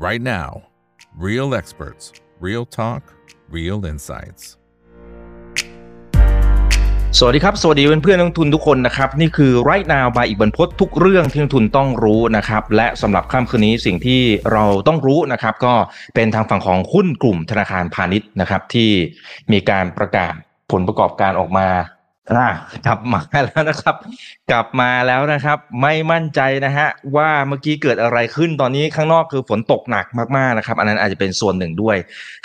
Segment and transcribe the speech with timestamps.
[0.00, 0.50] right now.
[1.14, 2.04] Real experts,
[2.40, 3.02] real talk,
[3.56, 4.44] real insights.
[7.18, 14.20] สวัสดีครับ สวัสดีเพื่อนๆนักทุนทุกคนนะครับ นี่คือไรน now บายอีกบรรพททุกเรื่องที่นักทุนต้องรู้นะครับ และสำหรับค่ำคืนนี้สิ่งที่
[14.52, 15.74] เราต้องรู้นะครับ ก็
[16.14, 18.90] เป็นทางฝั่งของหุ้นกลุ่มธนาคารพาณิชย์นะครับ ที่
[19.52, 20.34] มีการประกาศ
[20.72, 21.68] ผลประกอบการออกมา
[22.32, 22.48] อ่า
[22.86, 23.96] กลับมาแล้วนะครับ
[24.50, 31.96] กลับมาแล้วนะครับ ไม่มั่นใจนะฮะว่าเมื่อกี้เกิดอะไรขึ้นตอนนี้ข้างนอกคือฝนตกหนักมากๆนะครับ อันนั้นอาจจะเป็นส่วนหนึ่งด้วย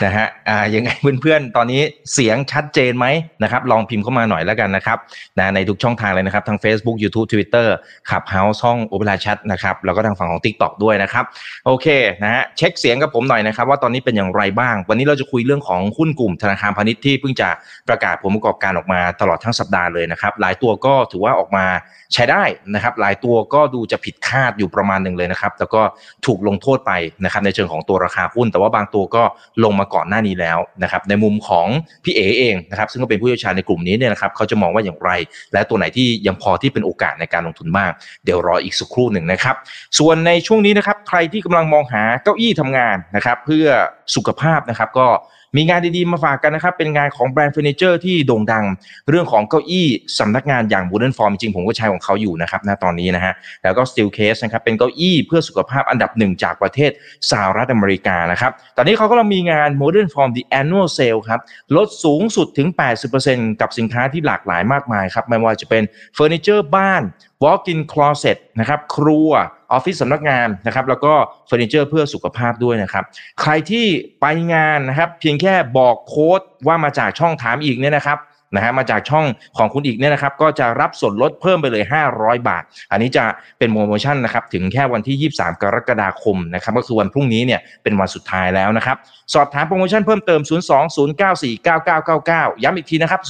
[0.03, 0.89] นะฮะอ่ายังไง
[1.21, 1.81] เพื่อนๆ ตอนนี้
[2.13, 3.05] เสียงชัดเจนไหม
[3.43, 4.97] นะครับ ลองพิมพ์เข้ามาหน่อยแล้วกันนะครับ
[5.39, 7.67] นะในทุกช่องทางเลยนะครับทั้ง Facebook YouTube Twitter
[8.09, 11.25] ขับเฮาส์ห้องโอเปร่าแชทนะครับแล้วก็ทางฝั่งของ TikTok ด้วยนะครับ
[11.65, 11.87] โอเค
[12.23, 17.49] นะฮะเช็คเสียงกับผมหน่อยนะครับ ว่าตอนนี้เป็นอย่างไรบ้าง วันนี้เราจะคุยเรื่องของหุ้นกลุ่มธนาคารพาณิชย์ที่เพิ่งจะ
[17.87, 21.65] ประกาศผลประกอบการออกมาตลอดทั้งสัปดาห์เลยนะครับ หลายตัวก็ถือว่าออกมา
[22.13, 22.43] ใช้ได้
[22.73, 25.81] นะครับ หลายตัวก็ดูจะผิดคาดอยู่ประมาณหนึ่งเลยนะครับ แล้วก็
[26.25, 26.91] ถูกลงโทษไป
[27.23, 29.23] นะครับในเชิงของตัวราคาหุ้น แต่ว่าบางตัวก็
[29.63, 31.67] ลงมาก่อนหน้านี้แล้วนะครับ ในมุมของ
[32.03, 35.11] พี่เอเองนะครับ ซึ่งก็เป็นผู้เชี่ยวชาญในกลุ่มนี้เนี่ยนะครับเขาจะมองว่าอย่างไร
[35.53, 37.91] และตัวไหนที่ยังพอที่เป็นโอกาสในการลงทุนบ้าง
[38.25, 39.55] เดี๋ยวรออีกสักครู่หนึ่งนะครับ
[39.99, 43.67] ส่วนในช่วงนี้นะครับ ใครที่กำลังมองหาเก้าอี้ทำงานนะครับ เพื่อ
[44.15, 45.07] สุขภาพนะครับก็
[45.55, 48.65] มีงานดีๆมาฝากกันนะครับ เป็นงานของแบรนด์เฟอร์นิเจอร์ที่โด่งดัง
[49.09, 49.87] เรื่องของเก้าอี้
[50.19, 56.91] สำนักงานอย่าง Wooden Form จริงผมก็ใช้ของเขาอยู่นะครับณตอนนี้นะฮะแล้วก็ Steel Case นะครับเป็นเก้าอี้เพื่อสุขภาพอันดับหนึ่งจากประเทศ
[57.31, 61.39] สหรัฐอเมริกานะครับตอนนี้เขาก็มีงาน Modern Form The Annual Sale ครับ
[61.75, 62.67] ลดสูงสุดถึง
[63.15, 65.83] 80%กับสินค้าที่หลากหลายมากมายครับไม่ว่าจะเป็น
[66.15, 67.03] เฟอร์นิเจอร์บ้าน
[67.43, 69.31] walk-in closet นะครับครัว
[69.71, 71.13] ออฟฟิศสำนักงานนะครับแล้วก็
[71.47, 73.03] เฟอร์นิเจอร์เพื่อสุขภาพด้วยนะครับ
[73.41, 73.85] ใครที่
[74.21, 78.19] ไปงานนะครับเพียงแค่บอกโค้ดว่ามาจากช่องถามอีกเนี่ยนะครับ
[78.55, 79.25] นะฮะมาจากช่อง
[79.57, 81.83] ของคุณอีกเนี่ยนะครับ ก็จะรับส่วนลดเพิ่มไปเลย
[82.15, 83.23] 500 บาท อันนี้จะ
[83.59, 88.97] เป็นโปรโมชั่นนะครับ ถึงแค่วันที่ 23 กรกฎาคมนะครับ ก็คือวันพรุ่งนี้เนี่ยเป็นวันสุดท้ายแล้วนะครับ
[89.33, 93.21] สอบถามโปรโมชั่นเพิ่มเติม 02-094-9999 ย้ำอีกทีนะครับ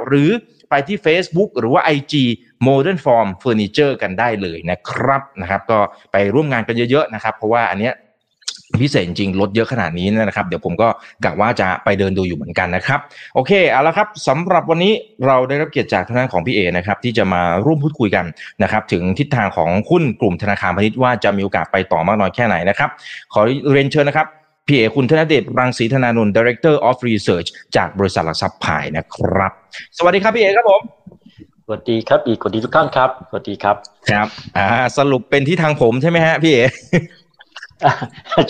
[0.00, 0.30] 02-094-9999 หรือ
[0.70, 2.14] ไปที่ Facebook หรือว่า IG
[2.66, 5.78] Modern Form Furniture กันได้เลยนะครับนะครับ ก็
[6.12, 7.94] ไปร่วมงานกันเยอะๆนะครับ เพราะว่าอันเนี้ย
[8.82, 10.88] พิเศษจริงลดเยอะขนาดนี้นะครับ เดี๋ยวผมก็
[11.24, 13.00] กะว่าจะไปเดินดูอยู่เหมือนกันนะครับ
[13.34, 14.92] โอเคเอาละครับสำหรับวันนี้
[15.26, 18.24] เราได้รับเกียรติจากทางด้านของพี่เอนะครับที่จะมาร่วมพูดคุยกัน
[18.62, 22.90] นะครับ ถึงทิศทางของหุ้นกลุ่มธนาคารพาณิชย์ว่าจะมีโอกาสไปต่อมากน้อยแค่ไหนนะครับ
[23.32, 23.40] ขอ
[23.72, 24.26] เรียนเชิญนะครับ
[24.66, 29.52] พี่เอคุณธนเดชรังสีธนานนท์ Director of Research จากบริษัทหลักทรัพย์พายนะครับ
[29.98, 30.80] สวัสดีครับพี่เอครับผม
[31.64, 33.76] สวัสดีครับอีกสวัสดีทุกท่านครับ สวัสดีครับ
[34.10, 34.26] ครับ
[34.58, 34.68] อ่า
[34.98, 36.58] สรุปเป็นที่ทางผมใช่ไหมฮะพี่เอ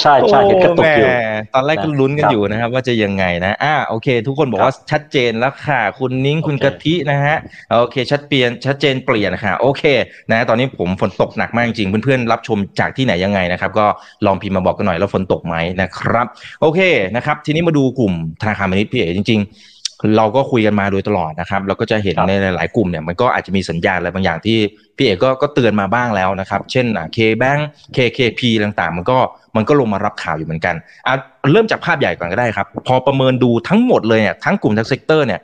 [0.00, 1.08] ใช่ใช่เห็นกระตุกอยู่
[1.54, 7.36] ตอนแรกก็ลุ้นกันอยู่นะครับ ว่าจะยังไงนะอ่าโอเค ทุกคนบอกว่าชัดเจนแล้วค่ะ คุณนิ้งคุณกะทินะฮะ
[7.80, 9.82] โอเค ชัดเปลี่ยนชัดเจนเปลี่ยนค่ะ โอเค
[10.30, 13.86] นะ ตอนนี้ผมฝนตกหนักมากจริงเพื่อนๆรับชมจากที่ไหนยังไงนะครับ ก็
[14.26, 16.26] ลองพิมพ์มาบอกกันหน่อยแล้วฝนตกไหมนะครับ
[16.60, 16.80] โอเค
[17.16, 19.75] นะครับ ทีนี้มาดูกลุ่มธนาคารพาณิชย์พี่เอ๋จริง ๆ
[20.16, 24.58] เราก็คุยกันมาโดยตลอดนะครับ เราก็จะเห็นในหลายๆกลุ่มเนี่ยมันก็อาจจะมีสัญญาณอะไรบางอย่างที่
[24.96, 27.60] พี่เอกก็ก็เตือนมาบ้างแล้วนะครับ เช่นอ่า K-Bank
[27.96, 29.18] KKP ต่างๆ มันก็
[29.56, 30.74] มันก็ลงมารับข่าวอยู่เหมือนกัน
[31.06, 31.14] อะ
[31.52, 35.40] เริ่มจากภาพใหญ่ก่อนก็ได้ครับ พอประเมินดูทั้งหมดเลยเนี่ยทั้งกลุ่มทั้ง sector เนี่ย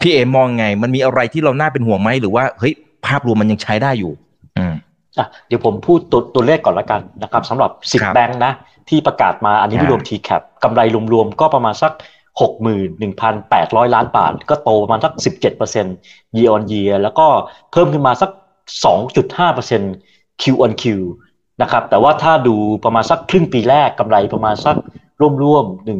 [0.00, 2.74] พี่เอมองไง มันมีอะไรที่เราน่าเป็นห่วงไหมหรือว่าเฮ้ย
[3.06, 4.12] ภาพรวมมันยังใช้ได้อยู่
[4.58, 4.74] อืม
[5.18, 8.52] อะเดี๋ยวผมพูดตัวตัวเลขก่อนละกันนะครับสำหรับสิบแบงก์นะ
[8.88, 10.80] ที่ประกาศมาอันนี้ไม่รวม TCAP กำไร
[11.12, 11.92] รวมๆก็ประมาณสัก
[12.38, 15.12] 61,800 ล้านบาท ก็โตประมาณสัก
[15.76, 17.26] 17% year on year แล้วก็
[17.72, 18.30] เพิ่มขึ้นมาสัก
[19.40, 20.84] 2.5% Q on Q
[21.62, 24.76] นะครับ แต่ว่าถ้าดูประมาณสักครึ่งปีแรกกำไรประมาณสัก
[25.42, 25.92] ร่วมๆ1 2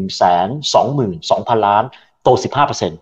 [0.73, 1.85] 2 0 0 0 ล้าน
[2.23, 2.93] โต 15%น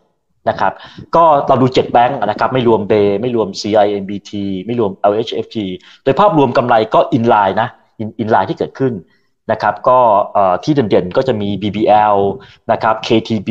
[0.53, 0.73] ะครับ
[1.17, 4.31] ก็เราดู 7 แบงค์นะครับ ไม่รวมเบไม่รวม CIMBT
[4.67, 5.57] ไม่รวม LHFG
[6.05, 7.69] โดยภาพรวมกำไรก็อินไลน์นะ
[8.21, 8.93] อินไลน์ที่เกิดขึ้น
[9.51, 9.99] นะครับก็
[10.65, 12.17] ที่เด่นๆก็จะมี BBL
[12.73, 13.51] นะครับ KTB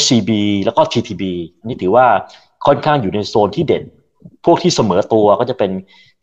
[0.00, 0.30] SCB
[0.64, 1.22] แล้วก็ TTB
[1.66, 2.06] นี่ถือว่า
[2.66, 3.84] ค่อนข้างอยู่ในโซนที่เด่น
[4.44, 5.70] พวกที่เสมอตัวก็จะเป็น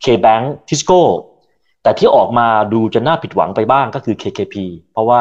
[0.04, 1.00] KBank Tisco
[1.82, 4.54] แต่ที่ออกมาดูจะน่าผิดหวังไปบ้างก็คือ KKP
[4.92, 5.20] เพราะว่า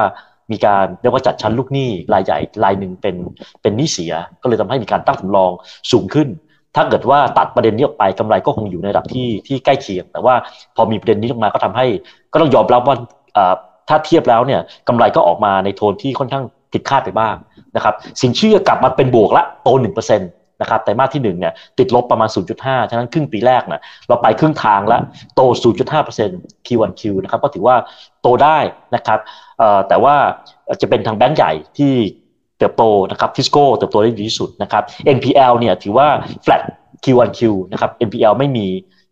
[0.51, 3.15] มีการเรียกว่าจัดชั้นลูกหนี้รายใหญ่รายหนึ่งเป็น
[3.61, 5.51] เป็นหนี้เสีย ก็เลยทำให้มีการตั้งสำรอง
[5.91, 6.27] สูงขึ้น
[6.75, 10.35] ถ้าเกิดว่าตัดประเด็นนี้ออกไปกำไรก็คงอยู่ในระดับที่ที่ใกล้เคียง แต่ว่า
[10.75, 11.85] พอมีประเด็นนี้ลงมาก็ทำให้
[12.33, 12.95] ก็ต้องยอมรับว่า
[13.89, 17.35] ถ้าเทียบแล้วเนี่ยกำไรก็ออกมาในโทนที่ค่อนข้างผิดคาดไปบ้าง
[17.75, 22.29] นะครับสินเชื่อกลับมาเป็นบวกละโตหนึ่งเปอร์เซ็นะครับแต่มาที่1เนี่ยติดลบประมาณ
[22.59, 25.01] 0.5 ฉะนั้นครึ่งปีแรกเนี่ยเราไปครึ่งทางแล้ว
[25.35, 25.41] โต
[26.03, 27.75] 0.5% Q1Q นะครับก็ถือว่า
[28.21, 28.57] โตได้
[28.95, 29.19] นะครับ
[29.87, 30.15] แต่ว่า
[30.81, 31.93] จะเป็นทางแบงก์ใหญ่ที่
[32.57, 34.83] เติบโตนะครับทิสโก้เติบโตได้ดีที่สุดนะครับ
[35.17, 36.07] NPL เนี่ยถือว่า
[36.45, 36.61] flat
[37.03, 37.41] Q1Q
[37.71, 38.67] นะครับ NPL ไม่มี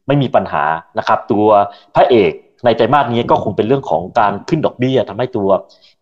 [0.07, 0.63] ไม่มีปัญหา
[0.97, 1.47] นะครับตัว
[1.95, 2.31] พระเอก
[2.65, 5.49] ในไตรมาสนี้ก็คงเป็นเรื่องของการขึ้นดอกเบี้ยทำให้ตัว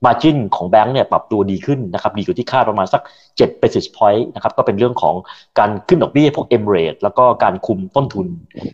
[0.05, 3.01] มาจินของแบงก์เนี่ยปรับตัวดีขึ้นนะครับดีกว่าที่คาดประมาณสัก
[3.31, 5.15] 7 basis point นะครับก็เป็นเรื่องของ
[5.59, 8.27] การขึ้นดอกเบี้ยพวกเอมเรดแล้วก็การคุมต้นทุน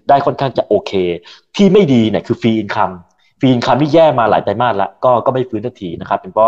[0.09, 0.91] ได้ค่อนข้างจะโอเค
[1.55, 2.91] ที่ไม่ดีเนี่ยคือฟรีอินคัม
[3.45, 6.47] fee income ที่แย่มาหลายไตรมาสแล้วก็ก็ไม่ฟื้นทันทีนะครับเป็นเพราะ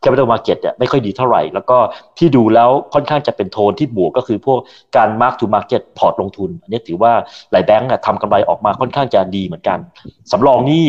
[0.00, 1.78] capital market เนี่ยไม่ค่อยดีเท่าไหร่ แล้วก็
[2.18, 4.58] ที่ดูแล้วค่อนข้างจะเป็นโทนที่บวกก็คือพวก
[4.96, 7.12] การ mark to market พอร์ตลงทุน อันนี้ถือว่า
[7.52, 9.78] หลายแบงก์ทำกำไรออกมาค่อนข้างจะดีเหมือนกัน
[10.32, 10.86] สำรองนี่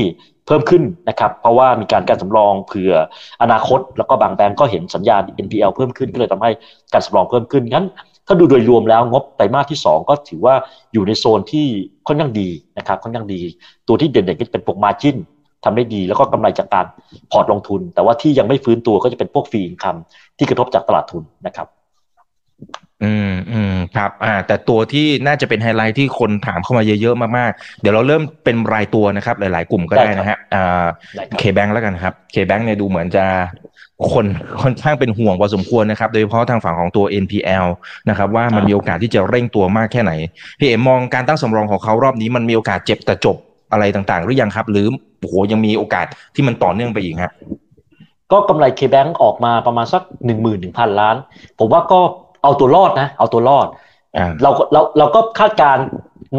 [0.47, 2.93] เพิ่มขึ้นนะครับ เพราะว่ามีการการสำรองเผื่อ
[3.41, 6.51] อนาคต แล้วก็บางแบงก์ก็เห็นสัญญาณ NPL เพิ่มขึ้นก็เลยทำให้
[6.93, 7.87] การสำรองเพิ่มขึ้นงั้น
[8.27, 10.55] ถ้าดูโดยรวมแล้วงบไตรมาสที่ 2 ก็ถือว่า
[10.93, 11.65] อยู่ในโซนที่
[12.07, 13.41] ค่อนข้างดีนะครับค่อนข้างดี
[13.87, 15.17] ตัวที่เด่นๆก็เป็นพวก margin
[15.65, 16.85] ทำได้ดีแล้วก็กำไรจากการ
[17.31, 19.95] พอร์ตลงทุน แต่ว่าที่ยังไม่ฟื้นตัวก็จะเป็นพวก fee income
[20.37, 21.67] ที่กระทบจากตลาดทุนนะครับ
[23.03, 30.85] อืมอืมครับอ่าแต่ตัวที่น่าจะเป็นไฮไลท์ที่คนถามเข้ามาเยอะๆมากๆ เดี๋ยวเราเริ่มเป็นรายตัวนะครับ หลาย ๆ กลุ่มก็ได้นะฮะอ่า
[31.37, 33.25] K-Bank แล้วกันครับ K-Bank เนี่ยดูเหมือนจะ
[34.13, 34.25] คน
[34.61, 37.67] ค่อนข้างเป็นห่วงพอสมควรนะครับ โดยเฉพาะทางฝั่งของตัว NPL
[38.09, 40.11] นะครับ ว่ามันมีโอกาสที่จะเร่งตัวมากแค่ไหน
[40.59, 43.37] พี่เอ๋มองการตั้งสำรองของเขารอบนี้มันมีโอกาสเจ็บแต่จบ
[43.71, 44.87] อะไรต่างๆ หรือยังครับ หรือ
[45.25, 46.05] โอ้โหยังมีโอกาส
[46.35, 47.33] ที่มันต่อเนื่องไปอีกฮะ
[48.31, 51.15] ก็กำไรเคแบงออกมาประมาณสักหนึ่งหมื่นถึงพันล้าน
[51.59, 51.99] ผมว่าก็
[52.43, 53.67] เอาตัวรอดนะ เอาตัวรอด
[54.41, 55.77] เราเราเราก็คาดการ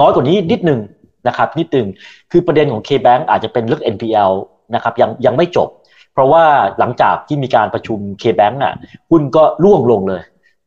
[0.01, 0.81] น้อยกว่านี้นิดนึง
[1.29, 1.87] นะครับนิดนึง
[2.31, 4.33] คือประเด็นของ K-Bank อาจจะเป็นเรื่อง NPL
[4.75, 5.69] นะครับยังยังไม่จบ
[6.13, 6.45] เพราะว่า
[6.79, 8.75] หลังจากที่มีการประชุม K-Bank อะ
[9.11, 10.23] หุ้นก็ร่วงลงเลย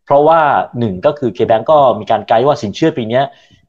[0.06, 0.40] เพราะว่า
[0.80, 3.22] หนึ่งก็คือ K-Bank ก็มีการไกด์ว่าสินเชื่อปีนี้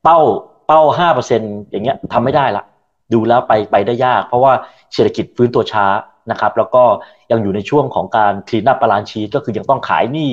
[0.02, 0.18] เป้า
[0.66, 1.40] เป้าห้าเปอร์เซ็นต์
[1.70, 2.64] อย่างเงี้ยทำไม่ได้ละ
[3.12, 4.52] ดูแล้วไปไปได้ยาก เพราะว่า
[4.94, 5.86] เศรษฐกิจฟื้นตัวช้า
[6.30, 6.82] นะครับ แล้วก็
[7.30, 10.32] ยังอยู่ในช่วงของการ clean up balance sheet ก็คือยังต้องขายหนี้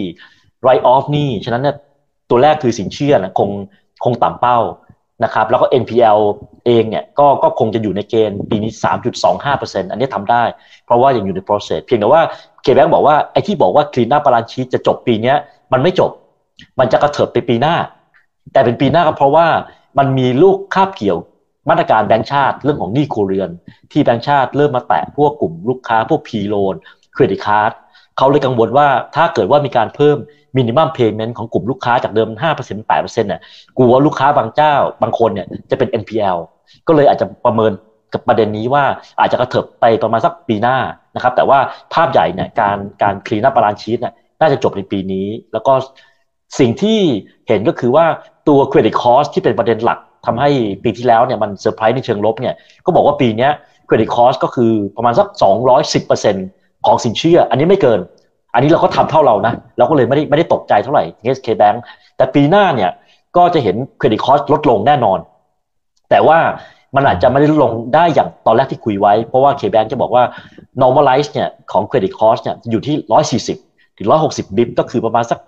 [0.61, 1.75] write off นี่ฉะนั้นเนี่ย
[2.29, 3.49] ตัวแรกคือสินเชื่อนะคง
[4.03, 4.57] คงต่ำเป้า
[5.23, 6.19] นะครับ แล้วก็ NPL
[6.65, 8.71] เองเนี่ยก็ก็คงจะอยู่ในเกณฑ์ปีนี้
[9.31, 10.43] 3.25%อันนี้ทำได้
[10.85, 12.21] เพราะว่ายังอยู่ใน process เพียงแต่ว่า
[12.61, 15.33] K-Bank บอกว่าไอ้ที่บอกว่า clean up balance sheet จะจบปีนี้
[15.71, 16.11] มันไม่จบ
[16.79, 17.75] มันจะกระเถิบไปปีหน้า
[18.53, 19.47] แต่เป็นปีหน้าก็เพราะว่า
[19.97, 21.17] มันมีลูกคาบเกี่ยว
[21.69, 23.49] มาตรการแบงก์ชาติเรื่องของหนี้ครัวเรือน
[23.91, 26.75] ที่แบงก์ชาติเริ่มมาแตะพวกกลุ่มลูกค้าพวก P-Loan
[27.13, 27.71] credit card
[28.17, 30.17] เขาเลยกังวลว่าถ้าเกิดว่ามีการเพิ่ม
[30.55, 32.29] minimum payment ของกลุ่มลูกค้าจากเดิม
[32.59, 33.41] 5% 8%เนี่ย
[33.77, 36.37] กลัวลูกค้าบางเจ้าบางคนเนี่ยจะเป็น NPL
[36.87, 37.71] ก็เลยอาจจะประเมิน
[38.13, 38.83] กับประเด็นนี้ว่า
[39.19, 40.77] อาจจะกระเถิบไปประมาณสักปีหน้า
[41.15, 41.59] นะครับ แต่ว่า
[41.93, 45.73] ภาพใหญ่เนี่ยการการ clean up balance sheet เนี่ยน่าจะจบในปีนี้ แล้วก็
[46.59, 46.99] สิ่งที่
[47.47, 48.05] เห็นก็คือว่า
[48.47, 50.49] ตัว credit cost ที่เป็นประเด็นหลัก ทำให้
[50.83, 52.53] ปีที่แล้วเนี่ยมันเซอร์ไพรส์ในเชิงลบเนี่ย
[52.85, 53.49] ก็บอกว่าปีนี้
[53.85, 55.27] credit cost ก็คือประมาณสัก
[56.07, 57.99] 210%ของสินเชื่อ อันนี้ไม่เกิน
[58.53, 61.73] อันนี้เราก็ทำเท่าเรานะ เราก็เลยไม่ได้ไม่ได้ตกใจเท่าไหร่เคส K-Bank
[62.17, 62.91] แต่ปีหน้าเนี่ย
[63.37, 65.19] ก็จะเห็น credit cost ลดลงแน่นอน
[66.09, 66.39] แต่ว่า
[66.95, 70.23] มันอาจจะไม่ได้ลงได้อย่างตอนแรกที่คุยไว้ เพราะว่า K-Bank จะบอกว่า
[70.81, 72.95] normalize เนี่ยของ credit cost เนี่ยอยู่ที่
[73.55, 73.66] 140
[73.97, 75.39] ถึง160 bip ก็คือประมาณสัก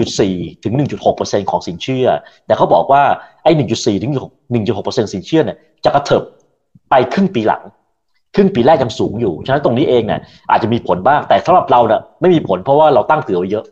[0.00, 0.74] 1.4ถึง
[1.12, 2.06] 1.6%ของสินเชื่อ
[2.46, 3.02] แต่เขาบอกว่า
[3.44, 4.12] ไอ้1.4ถึง
[4.54, 6.22] 1.6%สินเชื่อเนี่ยจะกระเถิบ
[6.90, 7.62] ไปครึ่งปีหลัง
[8.34, 10.20] ครึ่งปีแรกยังสูงอยู่ ฉะนั้นตรงนี้เองเนี่ย
[10.50, 13.64] อาจจะมีผลบ้าง แต่สำหรับเราเนี่ยไม่มีผลเพราะว่าเราตั้งเผื่อไว้เยอะ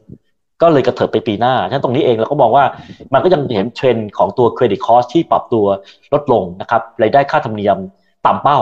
[0.63, 2.65] ก็เลยกระเถิบไปปีหน้า ฉะนั้นตรงนี้เองเราก็มองว่า
[3.13, 5.65] มันก็ยังเห็นเทรนด์ของตัว credit cost ที่ปรับตัว
[6.13, 7.77] ลดลงนะครับรายได้ค่าธรรมเนียม
[8.27, 8.59] ต่ำเป้า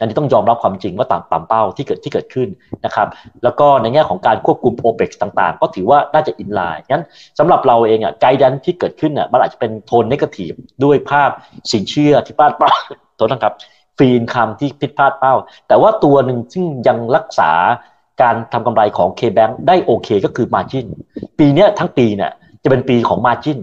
[0.00, 2.48] อันนี้ต้องยอมรับความจริงว่าต่ำต่ำเป้าที่เกิดที่เกิดขึ้น
[2.84, 3.08] นะครับ
[3.44, 7.04] แล้วก็ในแง่ของการควบคุม OPEX ต่างๆ ก็ถือว่าน่าจะ in line งั้น
[7.38, 10.52] สำหรับเราเองอะ guidance ที่เกิดขึ้นอะมันอาจจะเป็นโทน negative
[10.84, 11.30] ด้วยภาพ
[11.72, 12.70] สินเชื่อที่พลาดเป้า
[13.16, 13.54] โทษนะครับ
[13.98, 15.34] fee income ที่ผิดพลาดเป้า
[15.68, 17.50] แต่ว่าตัวหนึ่งซึ่งยังรักษา
[18.22, 20.86] การทำกำไรของ K-Bank ได้โอเคก็คือ Margin
[21.38, 22.30] ปีนี้ทั้งปีเนี่ย
[22.62, 23.58] จะเป็นปีของ Margin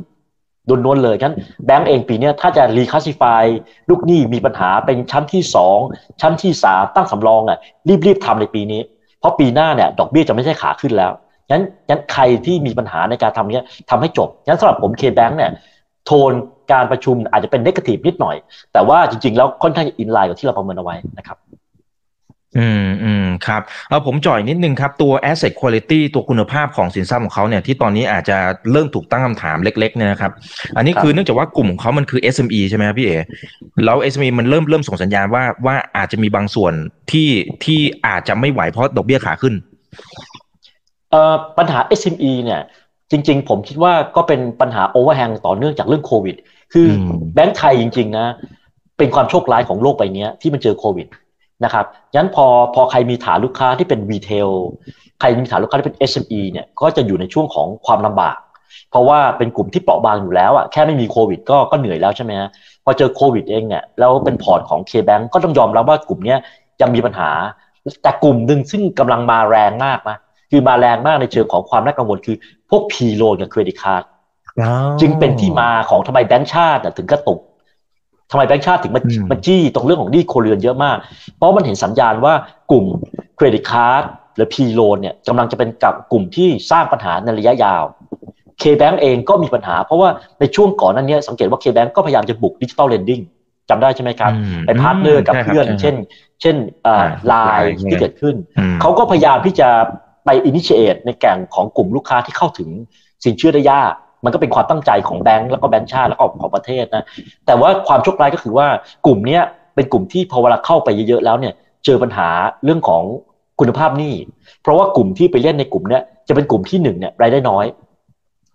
[0.68, 3.44] ล้วนๆเลยฉะนั้นแบงก์เองปีนี้ถ้าจะ reclassify
[3.90, 5.42] ลูกหนี้มีปัญหาเป็นชั้นที่
[5.82, 7.58] 2 ชั้นที่ 3 ตั้งสำรองอะ
[8.06, 8.82] รีบๆทำในปีนี้
[9.20, 11.12] เพราะปีหน้าเนี่ยดอกเบี้ยจะไม่ใช่ขาขึ้นแล้ว
[11.50, 15.52] งั้นงั้นใครที่มีปัญหาในการทำเนี้ยทำให้จบงั้นสำหรับผม K-Bank เนี่ย
[16.06, 16.34] โทน
[16.72, 18.36] การประชุมอาจจะเป็น negative นิดหน่อย
[18.74, 21.38] แต่ว่าจริงๆ แล้วค่อนข้าง in line กับที่เราประเมินเอาไว้นะครับ
[22.58, 28.38] อืมอืมครับเอาผมจ่อยนิดนึงครับ ตัว asset quality ตัวคุณภาพของสินทรัพย์ของเขาเนี่ยที่ตอนนี้อาจจะ
[28.72, 30.32] เริ่มถูกตั้งคำถามเล็กๆเนี่ยนะครับ
[30.78, 33.12] อันนี้คือเนื่องจากว่ากลุ่มของเขามันคือ SME ใช่ไหมครับพี่เอ
[33.86, 36.74] แล้ว SME มันเริ่มเริ่มส่งสัญญาณว่าว่าอาจจะมีบางส่วน
[37.12, 37.30] ที่
[37.66, 39.54] ที่อาจจะไม่ไหวเพราะดอกเบี้ยขาขึ้น
[41.12, 42.62] เอ่อปัญหา SME เนี่ย
[43.12, 46.36] จริง ๆ ผมคิดว่าก็เป็นปัญหาโอเวอร์แฮงต่อเนื่องจากเรื่องโควิด
[46.74, 46.88] คือ
[47.34, 48.28] แบงก์ไทยจริง ๆ นะ
[48.98, 51.08] เป็นความโชคร้ายของโลกใบนี้ที่มันเจอโควิด
[51.64, 54.50] นะครับงั้นพอพอใครมีฐานลูกค้าที่เป็น retail
[55.20, 58.38] ใครมีฐานลูกค้าที่เป็น SME เนี่ยก็จะอยู่ในช่วงของความลำบาก
[58.90, 62.50] เพราะว่าเป็นกลุ่มที่เปราะบางอยู่แล้วอะแค่ไม่มีโควิดก็ก็เหนื่อยแล้วใช่ไหมฮะ
[62.84, 66.36] พอเจอโควิดเองเนี่ยแล้วเป็นพอร์ตของ K-Bank ก็ต้องยอมรับว่ากลุ่มนี้
[66.82, 67.30] ยังมีปัญหา
[68.04, 70.18] แต่กลุ่มหนึ่งซึ่งกำลังมาแรงมากนะ
[70.52, 72.36] คือมาแรงมากในเชิงของความน่ากังวลคือ
[72.70, 74.04] พวก P-Loan กับ credit card
[75.02, 77.40] จึงเป็นที่มาของทำไมแบงก์ชาติถึงกระตุก
[78.32, 80.98] ทำไมแบงก์ชาติถึงมามาจี้ตรงเรื่องของหนี้ครัวเรือนเยอะมาก
[81.36, 82.34] เพราะมันเห็นสัญญาณว่า
[82.72, 82.86] กลุ่ม
[83.36, 84.04] เครดิตการ์ด
[84.36, 87.84] หรือ P โลนเนี่ยกำลังจะเป็นกับกลุ่มที่สร้างปัญหาในระยะยาว
[88.62, 90.10] K-Bank เองก็มีปัญหา เพราะว่า
[90.40, 93.22] ในช่วงก่อนนั้นเนี่ยสังเกตว่า K-Bank ก็พยายามจะบุก digital lending
[93.70, 94.32] จำได้ใช่ไหมครับ
[94.66, 95.96] ไป partner กับเพื่อน เช่น
[96.42, 96.56] เช่น
[97.28, 98.36] ไลน์ที่เกิดขึ้น
[98.82, 99.70] เขาก็พยายามที่จะ
[100.26, 102.70] ไปอินิเชตในแก่งของกลุ่มลูกค้าที่เข้าถึง
[103.26, 107.06] สินเชื่อได้ยาก มันก็เป็นความตั้งใจของแบงก์แล้วก็แบงก์ชาติแล้วก็ของประเทศนะ
[107.46, 108.68] แต่ว่าความโชคร้ายก็คือว่า
[109.06, 109.40] กลุ่มนี้
[109.76, 111.54] เป็นกลุ่มที่พอเวลาเข้าไปเยอะๆแล้วเนี่ย
[111.86, 112.30] เจอปัญหา
[112.64, 113.04] เรื่องของ
[113.60, 114.14] คุณภาพหนี้
[114.62, 117.66] เพราะว่ากลุ่มที่ไปเล่นในกลุ่มนี้จะเป็นกลุ่มที่หนึ่งเนี่ยรายได้น้อย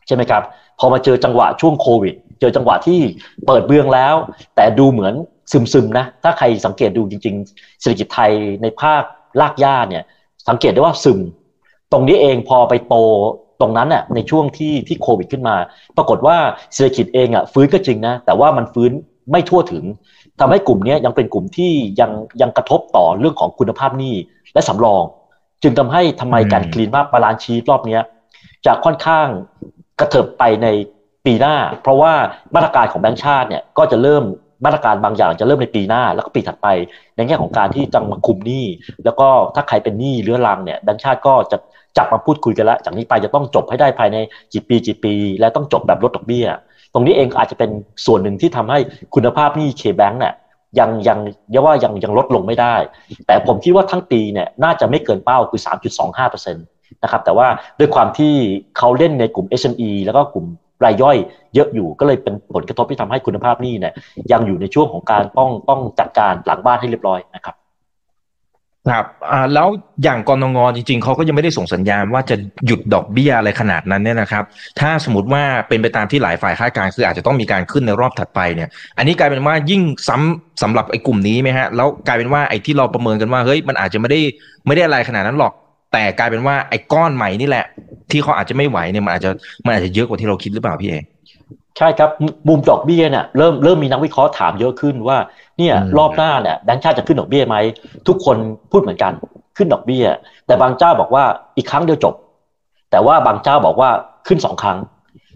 [0.07, 0.43] ใช่ไหมครับ
[0.79, 3.01] พอมาเจอจังหวะช่วงโควิด เจอจังหวะที่
[3.47, 4.15] เปิดเบื้องแล้ว
[4.57, 5.15] แต่ดูเหมือน
[5.73, 8.33] ซึมๆนะถ้าใครสังเกตดูจริงๆเศรษฐกิจไทย
[8.63, 9.03] ในภาค
[9.41, 10.03] รากหญ้าเนี่ย
[10.49, 11.21] สังเกตได้ว่าซึม
[11.93, 12.95] ตรงนี้เองพอไปโต
[13.61, 15.57] ตรงนั้นน่ะในช่วงที่ที่โควิดขึ้นมา
[15.97, 16.37] ปรากฏว่า
[16.75, 18.93] เศรษฐกิจเองอะฟื้นก็จริงนะ แต่ว่ามันฟื้น
[19.31, 19.85] ไม่ทั่วถึง
[20.41, 22.11] ทำให้กลุ่มนี้ยังเป็นกลุ่มที่ยัง
[22.41, 24.15] ยังกระทบต่อเรื่องของคุณภาพหนี้
[24.55, 25.03] และสำรอง
[25.63, 27.99] จึงทำให้ทำไมการ clean up balance sheet รอบนี้
[28.67, 29.27] จะค่อนข้าง
[30.01, 30.67] กระเถิบไปใน
[31.27, 32.13] ปีหน้า เพราะว่า
[32.55, 34.25] มาตรการของแบงก์ชาติเนี่ยก็จะเริ่ม
[34.65, 36.69] มาตรการบางอย่างจะเริ่มในปีหน้า แล้วก็ปีถัดไป
[37.17, 38.65] ในแง่ของการที่จะมาคุมหนี้
[39.05, 41.57] แล้วก็ถ้าใครเป็นหนี้เรื้อรังเนี่ยแบงก์ชาติก็จะ
[41.97, 44.17] จับมาพูดคุยกันแล้วจากนี้ไปจะต้องจบให้ได้ภายใน
[44.53, 46.47] กี่ปีกี่ปี และต้องจบแบบลดดอกเบี้ย
[46.93, 47.71] ตรงนี้เองอาจจะเป็น
[48.07, 48.79] ส่วนหนึ่งที่ทำให้
[49.15, 50.35] คุณภาพหนี้เคแบงค์เนี่ย
[50.79, 51.19] ยังยัง
[51.51, 52.75] เรียกว่ายังยังลดลงไม่ได้
[53.27, 55.61] แต่ผมคิดว่าทั้งปีเนี่ยน่าจะไม่เกินเป้าคือ
[56.07, 57.49] 3.25%นะครับแต่ว่า
[57.79, 58.33] ด้วยความที่
[58.79, 60.47] เขาเล่นในกลุ่ม SME แล้วก็กลุ่ม
[60.85, 61.17] รายย่อย
[61.55, 63.93] เยอะอยู่ก็เลยเป็นผลกระทบที่ทำให้คุณภาพหนี้เนี่ย
[64.33, 67.55] ยังอยู่ในช่วงของการต้องต้องจัดการหลังบ้านให้เรียบร้อยนะครับ
[68.91, 69.69] ครับอ่าแล้ว
[70.03, 74.45] อย่างกรงงจริง ๆเขาก็ยังไม่ได้ส่งสัญญาณว่าจะหยุดดอกเบี้ยอะไรขนาดนั้นเนี่ยนะครับ
[74.81, 84.21] ถ้าสมมติว่าเป็นไปตามที่หลายฝ่ายคาดการณ์คืออาจจะต้องมีการขึ้นในรอบถัดไปเนี่ย อันนี้กลายเป็นว่ายิ่งซ้ำสำหรับไอ้กลุ่มนี้ไหมฮะแล้วกลายเป็นว่าไอ้ที่เราประเมินกันว่าเฮ้ยมันอาจจะไม่ได้
[84.67, 85.53] ไม่ได้อะไรขนาดนั้นหรอก
[85.93, 87.65] แต่กลายเป็นว่าไอ้ก้อนใหม่นี่แหละ
[88.11, 89.31] ที่เขาอาจจะไม่ไหวเนี่ยมันอาจจะ
[89.65, 90.95] มันอาจจะเยอะกว่าที่เราคิดหรือเปล่าพี่เอ
[91.79, 92.11] ใช่ครับ
[92.49, 95.19] มุมดอกเบี้ยเนี่ยเริ่มเริ่มมีนักวิเคราะห์ถามเยอะขึ้นว่า
[95.59, 97.57] เนี่ยรอบหน้าเนี่ยแบงก์ชาติจะขึ้นดอกเบี้ยไหม
[98.09, 98.37] ทุกคน
[98.71, 99.13] พูดเหมือนกัน
[99.57, 100.07] ขึ้นดอกเบี้ย
[100.47, 101.25] แต่บางเจ้าบอกว่า
[101.57, 102.15] อีกครั้งเดียวจบ
[102.91, 103.91] แต่ว่าบางเจ้าบอกว่า
[104.27, 104.79] ขึ้นสองครั้ง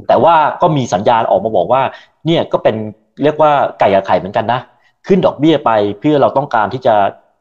[0.08, 1.82] แต่ว่าก็มีสัญญาณออกมาบอกว่า
[2.26, 2.76] เนี่ยก็เป็น
[3.22, 4.60] เรียกว่าไก่กับไข่เหมือนกันนะ
[5.06, 6.94] ขึ้นดอกเบี้ยไปเพื่อเราต้องการที่จะ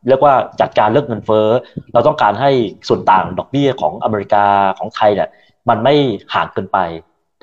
[0.07, 1.47] เรียกว่าจัดการเรื่องเงินเฟ้อ
[1.93, 2.51] เราต้องการให้
[2.87, 4.45] ส่วนต่างดอกเบี้ยของอเมริกา
[4.77, 5.29] ของไทยเนี่ย
[5.69, 5.93] มันไม่
[6.33, 6.77] ห่างเกินไป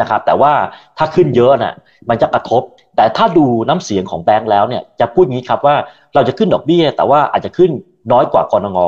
[0.00, 0.52] นะครับแต่ว่า
[0.98, 1.74] ถ้าขึ้นเยอะน่ะ
[2.08, 2.62] มันจะกระทบ
[2.96, 5.76] แต่ถ้าดูน้ำเสียงของแบงก์แล้วเนี่ยจะพูดงี้ครับว่า
[6.14, 7.70] เราจะขึ้นดอกเบี้ย แต่ว่าอาจจะขึ้น
[8.12, 8.78] น้อยกว่ากรงง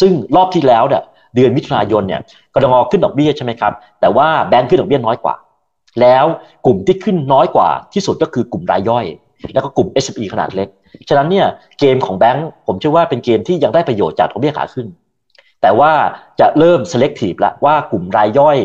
[0.00, 1.02] ซึ่งรอบที่แล้วเนี่ย
[1.34, 2.20] เดือนมิถุนายนเนี่ย
[2.54, 5.34] กรงงขึ้นดอกเบี้ยใช่ไหมครับแต่ว่าแบงก์ขึ้นดอกเบี้ยน้อยกว่า
[6.00, 6.24] แล้ว
[6.66, 9.06] กลุ่มที่ขึ้นน้อยกว่าที่สุดก็คือกลุ่มรายย่อย
[9.54, 10.68] แล้วก็กลุ่ม SME ขนาดเล็ก
[11.08, 11.46] ฉะนั้นเนี่ย
[11.80, 14.86] เกมของแบงก์ผมเชื่อว่าเป็นเกมที่ยังได้ประโยชน์จากดอกเบี้ยขาขึ้น
[15.62, 15.92] แต่ว่า
[16.40, 18.58] จะเริ่ม selective ล้วว่ากลุ่มรายย่อย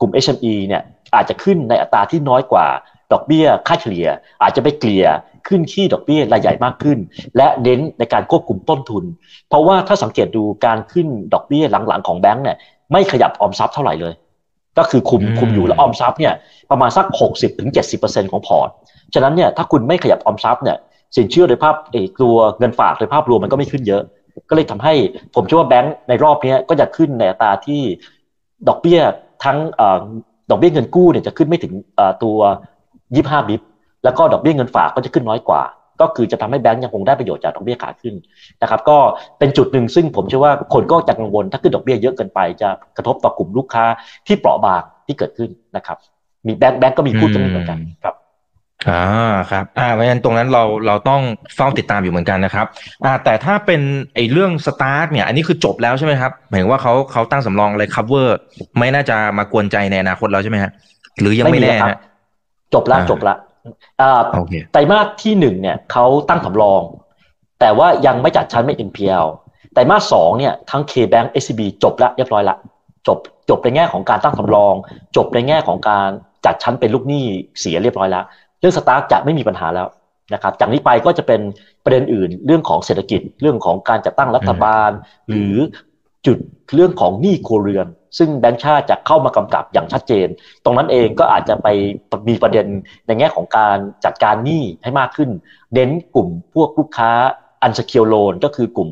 [0.00, 0.82] กลุ่ม SME เนี่ย
[1.14, 2.66] อาจจะขึ้นในอัตราที่น้อยกว่า
[3.12, 4.06] ดอกเบี้ยค่าเฉลี่ย
[4.42, 5.06] อาจจะไปเกลี่ย
[5.48, 6.98] ขึ้นที่ดอกเบี้ยรายใหญ่มากขึ้น
[7.36, 9.04] และเน้นในการควบคุมต้นทุน
[9.48, 12.56] เพราะว่าถ้าสังเกตดูการขึ้นดอกเบี้ยหลังๆของแบงก์เนี่ย
[12.92, 14.14] ไม่ขยับออมทรัพย์เท่าไหร่เลย
[14.78, 16.34] ก็คือคุมคุมอยู่แล้วออมทรัพย์เนี่ย
[16.70, 17.06] ประมาณสัก
[17.70, 18.68] 60-70%ของพอร์ต
[19.14, 20.76] ฉะนั้นเนี่ยถ้าคุณไม่ขยับออมทรัพย์เนี่ย
[21.16, 24.02] สินเชื่อโดยภาพเอกตัวเงินฝากโดยภาพรวมมันก็ไม่ขึ้นเยอะ
[24.48, 24.94] ก็เลยทำให้
[25.34, 27.82] ผมเชื่อว่าแบงก์ในรอบนี้ก็จะขึ้นในอัตราที่
[28.68, 29.00] ดอกเบี้ย
[29.44, 29.58] ทั้ง
[30.50, 31.72] ดอกเบี้ยเงินกู้เนี่ยจะขึ้นไม่ถึง
[32.22, 32.38] ตัว
[33.14, 33.60] 25บิบ
[34.04, 35.62] แล้วก็ดอกเบี้ยเงินฝากก็จะขึ้นน้อยกว่า
[36.00, 38.14] ก็คือจะทำให้แบงก์ยังคงได้ประโยชน์จากดอกเบี้ยขาขึ้น
[38.62, 38.98] นะครับ ก็
[39.38, 43.84] เป็นจุดหนึ่งซึ่งผมเชื่อว่าคนก็จะกังวลถ้าขึ้นดอกเบี้ยเยอะเกินไป จะกระทบต่อกลุ่มลูกค้า
[44.26, 45.96] ที่เปราะบางที่เกิดขึ้นนะครับ
[46.46, 48.14] มีแบงก์แบงก์ก็มีพูดกันเหมือนกันครับ
[48.88, 49.04] อ่า
[49.50, 51.22] ครับอ่าเพราะฉะนั้นตรงนั้นเราเราต้อง
[51.54, 52.66] เฝ้าติดตามอยู่เหมือนกันนะครับ
[53.04, 53.80] อ่าแต่ถ้าเป็น
[54.14, 58.28] ไอ้เรื่องสตาร์ทเนี่ยอันนี้คือจบแล้วใช่ไหมครับหมายว่าเขาเขาตั้งสำรองอะไร cover
[58.78, 60.70] ไม่น่าจะมากวนใจในอนาคตแล้วใช่ไหมฮะ
[61.20, 61.98] หรือยังไม่แน่ฮะ
[62.74, 63.36] จบแล้วจบละ
[64.72, 66.82] ไตรมาสที่หนึ่งเนี่ยเขาตั้งสำรอง
[67.60, 69.26] แต่ว่ายังไม่จัดชั้นไม่ NPL
[69.72, 72.56] ไตรมาสสองเนี่ยทั้ง K-Bank SCB จบแล้วเรียบร้อยละ
[73.06, 73.18] จบ
[73.50, 74.74] จบในแง่ของการตั้งสำรอง
[75.16, 76.08] จบในแง่ของการ
[76.46, 77.24] จัดชั้นเป็นลูกหนี้
[77.60, 78.24] เสียเรียบร้อยแล้ว
[78.60, 79.88] เรื่องสตาร์ทจะไม่มีปัญหาแล้ว
[80.34, 81.40] นะครับจากนี้ไปก็จะเป็น
[81.84, 84.90] ประเด็นอื่นเรื่องของเศรษฐกิจเรื่องของการจัดตั้งรัฐบาล
[85.30, 85.56] หรือ
[86.26, 86.38] จุด
[86.74, 87.86] เรื่องของหนี้ครัวเรือน
[88.18, 90.28] ซึ่งแบงก์ชาติจะเข้ามากำกับอย่างชัดเจน
[90.64, 91.68] ตรงนั้นเองก็อาจจะไป
[92.28, 92.66] มีประเด็น
[93.06, 95.30] ในแง่ของการจัดการหนี้ให้มากขึ้น
[95.74, 97.10] เน้นกลุ่มพวกลูกค้า
[97.62, 98.90] unsecured loan ก็คือกลุ่ม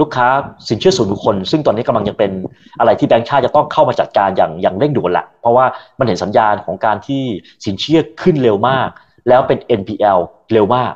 [0.00, 0.28] ลูกค้า
[0.68, 2.30] สินเชื่อส่วนบุคคล ซึ่งตอนนี้กำลังจะเป็น
[2.78, 5.66] อะไรที่แบงก์ชาติจะต้องเข้ามาจัดการอย่างอย่างเร่งด่วนละเพราะว่า
[5.98, 7.22] มันเห็นสัญญาณของการที่
[7.64, 8.88] สินเชื่อขึ้นเร็วมาก
[9.28, 10.18] แล้วเป็น NPL
[10.52, 10.94] เร็วมาก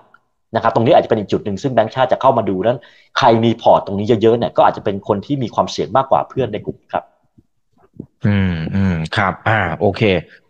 [0.54, 2.78] นะครับตรงนี้อาจจะเป็นอีกจุดหนึ่งซึ่งแบงก์ชาติจะเข้ามาดูนั้น
[3.18, 7.04] ใครมีพอร์ตตรงนี้เยอะๆเนี่ยก็อาจจะเป็นคนที่มีความเสี่ยงมากกว่าเพื่อนในกลุ่มครับ
[8.26, 10.02] อืมอืมครับ อ่า โอเค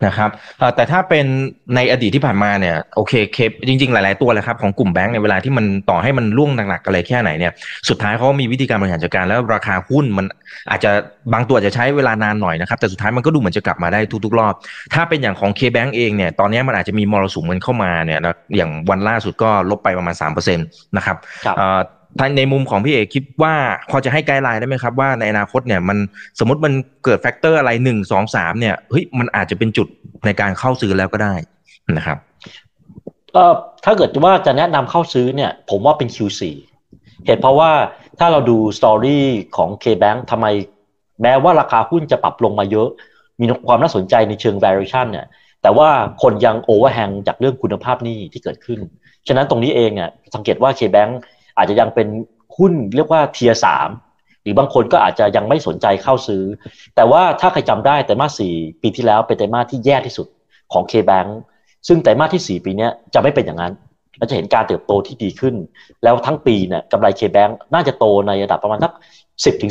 [0.06, 0.30] นะครับ
[0.76, 1.26] แต่ถ้าเป็น
[1.74, 7.52] ในอดีตที่ผ่านมาเนี่ยโอเคเคจริง ๆ หลายๆตัวเลยครับของกลุ่มแบงก์ในเวลาที่มันต่อให้มันล่วงหนักๆอะไรแค่ไหนเนี่ย
[7.88, 10.26] สุดท้ายเขามีวิธีการบริหารจัดการแล้วราคาหุ้นมัน
[10.70, 10.90] อาจจะ
[11.32, 14.54] บางตัวจะใช้เวลานานหน่อยนะครับ แต่สุดท้ายมันก็ดูเหมือนจะกลับมาได้ทุกๆรอบ
[14.94, 18.18] ถ้าเป็นอย่างของเคแบงก์เองเนี่ยตอนนี้มันอาจจะมีมรสุมมันเข้ามาเนี่ย
[18.56, 21.16] อย่างวันล่าสุดก็ลบไปประมาณ3%นะครับ
[22.37, 23.54] ในมุมของพี่เอกคิดว่า
[23.90, 25.99] พอจะให้ guideline ได้ไหมครับว่าในอนาคตเนี่ยมัน
[26.38, 26.73] สมมติมัน
[27.04, 29.87] เกิด factor อะไรหนึ่งสองสามเนี่ยเฮ้ยมันอาจจะเป็นจุด
[30.26, 31.35] ในการเข้าซื้อแล้วก็ได้
[31.97, 32.18] นะครับ
[33.33, 33.54] เอ่อ
[33.85, 36.40] ถ้าเกิดว่าจะแนะนำเข้าซื้อเนี่ย ผมว่าเป็น Q4
[37.26, 37.71] เหตุเพราะว่า
[38.18, 40.47] ถ้าเราดู story ของ K-Bank ทำไม
[41.23, 42.88] แม้ว่าราคาหุ้นจะปรับลงมาเยอะ
[43.40, 45.26] มีความน่าสนใจในเชิง valuation เนี่ย
[45.62, 45.88] แต่ว่า
[46.23, 48.80] คนยัง overhang จากเรื่องคุณภาพหนี้ที่เกิดขึ้น
[49.28, 51.12] ฉะนั้นตรงนี้เองอะสังเกตว่า K-Bank
[51.56, 52.08] อาจจะยังเป็น
[52.56, 53.88] หุ้นเรียกว่าเทียสาม
[54.42, 56.42] หรือบางคนก็อาจจะยังไม่สนใจเข้าซื้อ
[56.96, 60.26] แต่ว่าถ้าใครจำได้แต่มาสสี่ปีที่แล้วเป็นไตรมาสที่แย่ที่สุด
[60.73, 61.28] ของ K-Bank
[61.88, 63.73] ซึ่งไตรมาสที่ 4 ปีนี้จะไม่เป็นอย่างนั้น
[64.18, 65.54] เราจะเห็นการเติบโตที่ดีขึ้น
[66.02, 68.92] แล้วทั้งปีเนี่ยกำไร K-Bank น่าจะโตในระดับประมาณสัก
[69.44, 69.66] 10-15%ถึ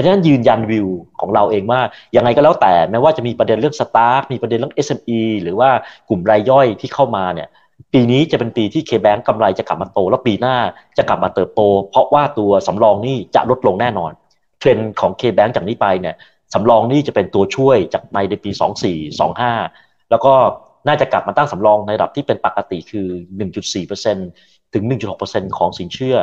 [0.00, 0.88] งดังนั้นยืนยันวิว
[1.20, 1.80] ของเราเองว่า
[2.16, 5.70] ยังไงก็แล้วแต่แม้ว่าจะมีประเด็นเรื่องสตาร์มีประเด็นเรื่อง SME หรือว่า
[6.08, 7.48] กลุ่มรายย่อยที่เข้ามาเนี่ย
[7.96, 10.56] ปีนี้จะเป็นปีที่ K-Bank กำไรจะกลับมาโต แล้วปีหน้า
[10.98, 11.60] จะกลับมาเติบโต
[11.90, 14.12] เพราะว่าตัวสำรองนี่จะลดลงแน่นอน
[14.58, 16.14] เทรนด์ของ K-Bank จากนี้ไปเนี่ย
[16.54, 18.50] สำรองนี่จะเป็นตัวช่วยจากในในปี
[19.10, 20.32] 24 25 แล้วก็
[20.88, 23.06] น่าจะกลับมาตั้งสำรองในระดับที่เป็นปกติคือ
[23.90, 24.84] 1.4%ถึง
[25.20, 26.16] 1.6%ของสินเชื่อ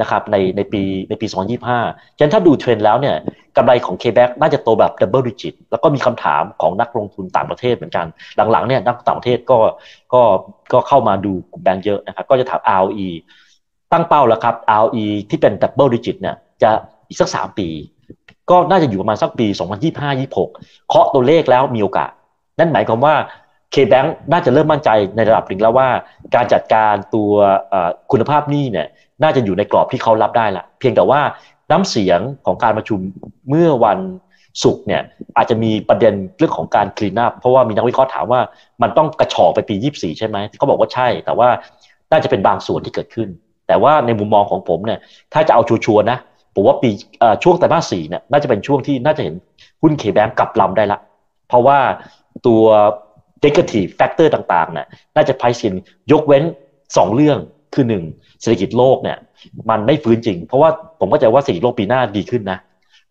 [0.00, 1.26] นะครับในในปีในปี
[1.72, 3.16] 2025 ฉะนั้นถ้าดูเทรนด์แล้วเนี่ย
[3.56, 8.06] กำไรของ K-Bank น่าจะโตแบบ double digit แล้วก็มีคำถามของนักลงทุนต่างประเทศเหมือนกัน
[8.52, 9.58] หลังๆเนี่ยนักต่างประเทศก็
[10.14, 10.22] ก็
[10.72, 13.08] ก็เข้ามาดูกลุ่มแบงก์เยอะนะครับ ก็จะถาม ROE
[13.92, 16.70] ตั้งเป้าแล้วครับ ROE ที่เป็น double digit เนี่ยจะ
[17.08, 17.68] อีกสักสามปี
[18.50, 19.46] ก็น่าจะอยู่ประมาณสักปี
[20.18, 22.10] 2025-26 เคาะตัวเลขแล้วมีโอกาส
[22.58, 23.14] นั่นหมายความว่า
[23.74, 25.88] K-Bank น่าจะเริ่มมั่นใจในระดับหนึ่งแล้วว่า
[26.34, 27.32] การจัดการตัว
[28.10, 28.86] คุณภาพหนี้เนี่ย
[29.22, 31.20] น่าจะอยู่ในกรอบที่เขารับได้ละเพียงแต่ว่า
[31.70, 32.98] น้ำเสียงของการประชุม
[33.48, 33.98] เมื่อวัน
[34.62, 35.02] ศุกร์เนี่ย
[35.36, 38.40] อาจจะมีประเด็นเรื่องของการคลีนอัพเพราะว่ามีนักวิเคราะห์ถามว่า
[38.82, 41.48] มันต้องกระชอกไปปี 24 ใช่ไหมเขาบอกว่าใช่ แต่ว่า
[42.12, 43.28] น่าจะเป็นบางส่วนที่เกิดขึ้น
[43.68, 44.98] แต่ว่าในมุมมองของผมเนี่ย
[45.32, 46.18] ถ้าจะเอาชัวร์นะ
[46.54, 46.90] ผมว่าปี
[47.42, 49.34] ช่วงไตรมาสสี่เนี่ยน่าจะเป็นช่วงที่น่าจะเห็น
[49.82, 50.98] หุ้นเคแบงกลับลำได้ละ
[51.48, 51.78] เพราะว่า
[52.46, 52.62] ตัว
[53.44, 55.74] negative factor ต่างๆเนี่ยน่าจะไพซิน
[56.12, 56.44] ยกเว้น
[56.80, 57.38] 2 เรื่อง
[57.74, 58.04] คือหนึ่ง
[58.42, 59.18] เศรษฐกิจโลกเนี่ย
[59.70, 62.58] มันไม่ฟื้นจริง เพราะว่าผมเข้าใจว่าเศรษฐกิจโลกปีหน้าดีขึ้นนะ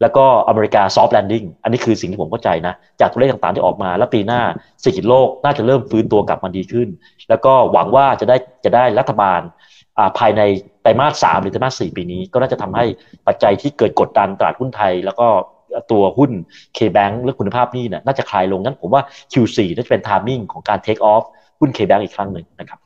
[0.02, 4.42] แล้วก็อเมริกา soft landing อันนี้คือสิ่งที่ผมเข้าใจนะ จากตัวเลขต่างๆที่ออกมา แล้วปีหน้า
[4.82, 6.88] เศรษฐกิจโลกน่าจะเริ่มฟื้นตัวกลับมาดีขึ้น
[7.30, 9.42] แล้วก็หวังว่าจะได้จะได้รัฐบาล
[10.18, 10.42] ภายใน
[10.82, 12.86] ไตรมาสสามหรือไตรมาสสี่ปีนี้ ก็น่าจะทำให้
[13.28, 15.28] ปัจจัยที่เกิดกดดันตลาดหุ้นไทย แล้วก็
[15.92, 16.32] ตัวหุ้น
[16.78, 21.24] K-Bank เรื่องคุณภาพหนี้เนี่ยน่าจะคลายลงนั้นผมว่า Q4 น่าจะเป็น timing ของการ take off
[21.60, 22.81] หุ้น K-Bank อีกครั้งหนึ่งนะครับ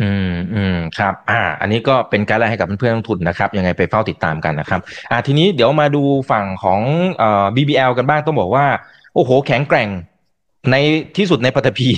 [0.00, 4.80] อืมอืมครับ อ่า อันนี้ก็เป็นการไล่ให้กับเพื่อนๆลงทุนนะครับ ยังไงไปเฝ้าติดตามกันนะครับ
[5.10, 6.80] อ่า ทีนี้เดี๋ยวมาดูฝั่งของ
[7.18, 8.66] เอ่อ BBL กันบ้างต้องบอกว่า
[9.14, 9.88] โอ้โห แข็งแกร่ง
[10.70, 10.76] ใน
[11.16, 11.88] ที่สุดในปัตภี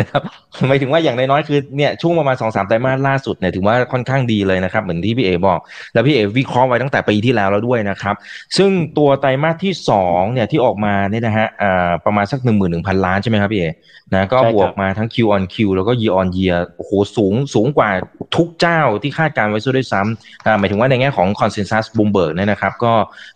[0.00, 0.22] นะครับ
[0.68, 5.60] หมายถึงว่าอย่างน้อยๆคือเนี่ยช่วงประมาณสองสามไตรมาสล่าสุดเนี่ยถือว่าค่อนข้างดีเลยนะครับ เหมือนที่พี่เอบอก
[5.94, 8.14] แล้วพี่เอวิเคราะห์ไว้ตั้งแต่ปีที่แล้วแล้วด้วยนะครับ
[8.56, 13.66] ซึ่งตัวไตรมาสที่สองเนี่ยที่ออกมาเนี่ยนะฮะอ่าประมาณสักหนึ่งหมื่นหนึ่งพันล้านใช่ไหมครับพี่เอ
[14.14, 17.90] นะก็บวกมาทั้ง Q on Q แล้วก็ Year on Year โอ้โหสูงสูงกว่า
[18.36, 22.92] ทุกเจ้าที่คาดการไว้ซะด้วยซ้ำหมายถึงว่าในแง่ของ Consensus Bloomberg เนี่ยนะครับ ก็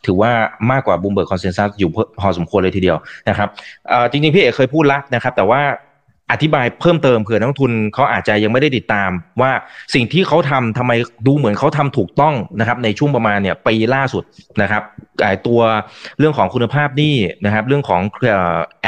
[0.06, 0.30] ถือว่า
[0.70, 2.96] มากกว่า Bloomberg Consensus อยู่พอสมควรเลยทีเดียว
[3.28, 3.48] นะครับ
[4.10, 5.62] จริงๆพี่เอเคยพูดละนะครับ แต่ว่า
[6.32, 9.50] อธิบายเพิ่มเติมเผื่อนักทุนเขาอาจจะยังไม่ได้ติดตาม ว่า
[9.94, 10.92] สิ่งที่เขาทำทำไม
[11.26, 14.24] ดูเหมือนเขาทำถูกต้องนะครับ ในช่วงประมาณเนี่ยปีล่าสุด
[14.62, 14.82] นะครับ
[15.46, 15.60] ตัว
[16.18, 18.00] เรื่องของคุณภาพนี่นะครับ เรื่องของ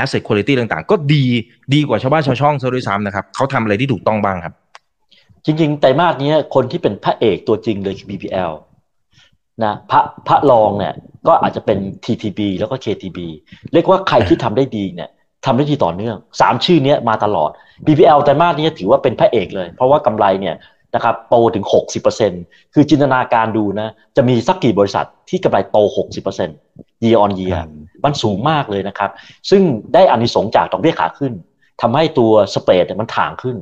[0.02, 1.24] asset quality ต่างๆ ก็ดี
[1.74, 4.54] ดีกว่าชาวบ้านชาวช่องซะด้วยซ้ำนะครับเขาทำอะไรที่ถูกต้องบ้างครับ
[5.44, 8.52] จริงๆไตรมาสนี้คนที่เป็นพระเอกตัวจริงเลยคือ BPL
[9.64, 10.94] นะพระพระรองเนี่ย
[11.28, 13.18] ก็อาจจะเป็น TTB แล้วก็ KTB
[13.72, 15.10] เรียกว่าใครที่ทำได้ดีเนี่ย
[15.44, 17.50] ทำได้ดีต่อเนื่องสามชื่อนี้มาตลอด
[17.86, 20.56] BPL ไตรมาสนี้ถือว่าเป็นพระเอกเลย เพราะว่ากำไรเนี่ย
[20.94, 21.64] นะครับโตถึง
[22.20, 25.78] 60%คือจินตนาการดูนะ จะมีสักกี่บริษัทที่กำไรโต
[26.42, 27.54] 60% year on year
[28.04, 29.10] มันสูงมากเลยนะครับ
[29.50, 29.62] ซึ่ง
[29.94, 31.32] ได้อานิสงส์จากดอกเบี้ยขาขึ้น
[31.80, 33.56] ทำให้ตัวสเปรดมันถ่างขึ้น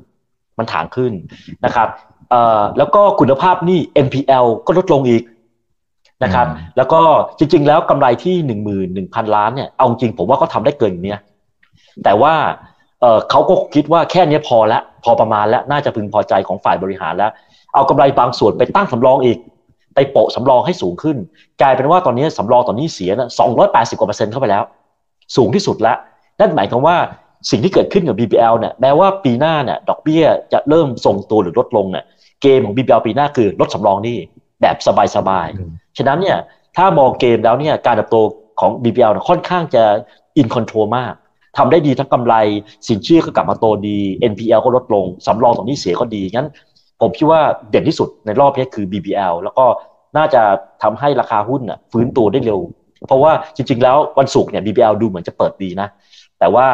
[0.58, 1.12] มันถ่างขึ้น
[1.64, 1.88] นะครับ
[2.78, 5.22] แล้วก็คุณภาพนี่ NPL ก็ลดลงอีก
[6.24, 7.00] นะครับ แล้วก็
[7.38, 11.16] จริงๆ แล้วกำไรที่หนึ่งหมื่นหนึ่งพันล้านเนี่ย เอาจริงผมว่าเขาทาได้เกินอย่างนี้
[12.04, 12.34] แต่ว่า
[13.30, 17.30] เขาก็คิดว่าแค่นี้พอแล้วพอประมาณแล้วน่าจะพึงพอใจของฝ่ายบริหารแล้ว
[17.74, 19.38] เอากำไรบางส่วนไปตั้งสำรองอีก
[19.94, 21.16] ไปโปะสำรองให้สูงขึ้น
[21.62, 24.62] กลายเป็นว่าตอนนี้สำรองตอนนี้เสียนะสองร้อยแปดสิบกว่าเปอร์เซ็นต์เข้าไปแล้ว
[25.36, 25.96] สูงที่สุดแล้ว
[26.40, 26.96] นั่นหมายความว่า
[27.50, 32.04] สิ่งที่เกิดขึ้นกับ BBL เนี่ยแม้ว่าปีหน้าเนี่ยดอกเบี้ยจะเริ่มทรงตัวหรือลดลงเนี่ย
[32.42, 34.16] เกมของ BBL ปีหน้าคือลดสำรองนี่
[34.60, 34.76] แบบ
[35.16, 36.38] สบายๆฉะนั้นเนี่ย
[36.76, 38.16] ถ้ามองเกมแล้วเนี่ยการเติบโต
[38.60, 39.82] ของ BBL ค่อนข้างจะ
[40.36, 41.12] อินคอนโทรลมาก
[41.56, 42.34] ทำได้ดีทั้งกำไร
[42.88, 43.98] สินเชื่อก็กลับมาโตดี
[44.32, 46.48] NPL ก็ลดลงสำรองตรงนี้เสียก็ดีงั้น
[47.00, 49.64] ผมคิดว่าเด่นที่สุดในรอบนี้คือ BBL แล้วก็
[50.16, 50.42] น่าจะ
[50.82, 51.62] ทำให้ราคาหุ้น
[51.92, 52.60] ฟื้นตัวได้เร็ว
[53.06, 55.88] เพราะว่าจริง ๆ แล้ววันศุกร์เนี่ย BBL ดูเหมือนจะเปิดดีนะ
[56.38, 56.66] แต่ว่า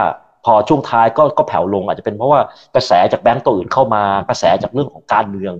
[0.45, 2.41] พอช่วงท้ายก็ก็แผ่วลงอาจจะเป็นเพราะว่า
[2.75, 5.53] กระแสจากแบงก์ตัวอื่นเข้ามากระแสจากเรื่องของการเมือง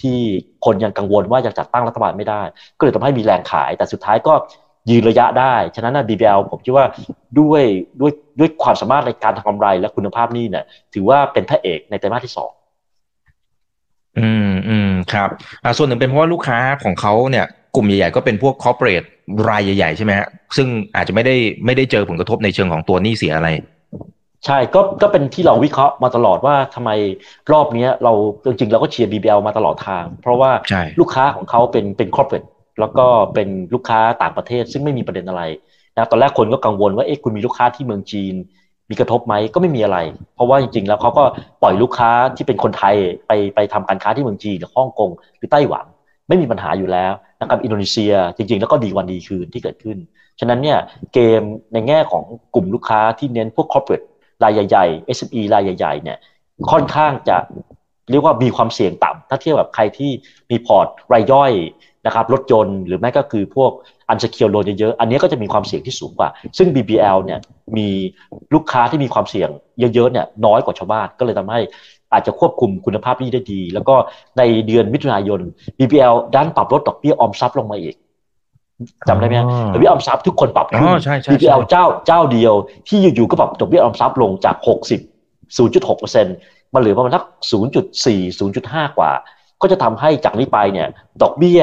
[0.00, 0.18] ที่
[0.64, 2.42] คนยังกังวลว่าจะจัดตั้งรัฐบาลไม่ได้
[2.78, 4.34] ก็เลยทำให้มีแรงขาย แต่สุดท้ายก็
[4.90, 6.86] ยืนระยะได้ ฉะนั้นนะ BBL ผมคิดว่า
[7.40, 7.62] ด้วย
[8.00, 12.50] ด้วยด้วยความสามารถในการทำกำไรและคุณภาพนี่เนี่ยถือว่าเป็นพระเอกในไตรมาสที่สอง
[14.18, 15.28] อืมอืมครับ
[15.64, 19.02] อ่าส่วนหนึ่งเป็นเพราะว่าลูกค้าของเขาเนี่ยกลุ่มใหญ่ๆก็เป็นพวกคอร์เปอเรท
[19.48, 23.48] รายใหญ่ๆใช่ไหมฮะซึ่งอาจจะไม่ได้ไม่ได้เจอผลกระทบในเชิงของตัวหนี้เสียอะไร
[24.46, 26.90] ใช่ก็ก็เป็นที่เราวิเคราะห์มาตลอดว่าทำไม
[27.52, 28.12] รอบนี้เรา
[28.46, 30.50] จริงๆเราก็เชียร์ BBL มาตลอดทาง เพราะว่า
[31.00, 32.44] ลูกค้าของเขาเป็นเป็นคอร์เปอเรท
[32.80, 35.42] แล้วก็เป็นลูกค้าต่างประเทศซึ่งไม่มีประเด็นอะไร
[35.96, 38.34] นะตอนแรกคนก็กังวลว่าเอ๊ะคุณมีลูกค้าที่เมืองจีน
[38.90, 39.98] มีกระทบไหมก็ไม่มีอะไร
[40.34, 41.24] เพราะว่าจริงๆ แล้วเขาก็
[41.62, 45.84] ปล่อยลูกค้าที่เป็นคนไทยไปไปทำการค้าที่เมืองจีนหรือฮ่องกงหรือไต้หวัน
[46.28, 49.96] ไม่มีปัญหาอยู่แล้วนะครับอินโดนีเซีย จริงๆ แล้วก็ดีวันดีคืนที่เกิดขึ้น
[50.40, 50.78] ฉะนั้นเนี่ย
[51.14, 54.06] เกมในแง่ของกลุ่มลูกค้าที่เน้นพวก corporate
[54.42, 56.18] รายใหญ่ๆ SME รายใหญ่ๆเนี่ย
[56.72, 57.36] ค่อนข้างจะ
[58.10, 60.10] เรียกว่ามีความเสี่ยงต่ำถ้าเทียบกับใครที่
[60.50, 61.52] มีพอร์ตรายย่อย
[62.06, 63.70] นะครับรถยนต์หรือแม้ก็คือพวก
[64.08, 67.38] unsecured loan เยอะๆอันนี้ก็จะมีความเสี่ยงที่สูงกว่า ซึ่ง BBL เนี่ย
[67.76, 67.88] มี
[68.54, 69.50] ลูกค้าที่มีความเสี่ยง
[69.94, 71.60] เยอะๆเนี่ยน้อยกว่าชาวบ้านก็เลยทำให้
[72.12, 73.94] อาจจะควบคุมคุณภาพหนี้ได้ดี แล้วก็
[74.38, 75.40] ในเดือนมิถุนายน
[75.78, 77.94] BBL ดันปรับลดดอกเบี้ยออมทรัพย์ลงมาอีก
[79.08, 79.36] จำได้ไหม
[79.72, 80.88] ดอกเบี้ยออมทรัพย์ทุกคนปรับขึ้น
[81.32, 82.54] BBL เจ้าเจ้าเดียว
[82.88, 87.24] ที่อยู่ๆก็ปรับดอกเบี้ยออมทรัพย์ลงจาก 60 0.6%มาเหลือประมาณสัก
[88.00, 89.10] 0.4 0.5 กว่า
[89.62, 90.88] ก็จะทำให้จากนี้ไปเนี่ย
[91.22, 91.60] ดอกเบี้ย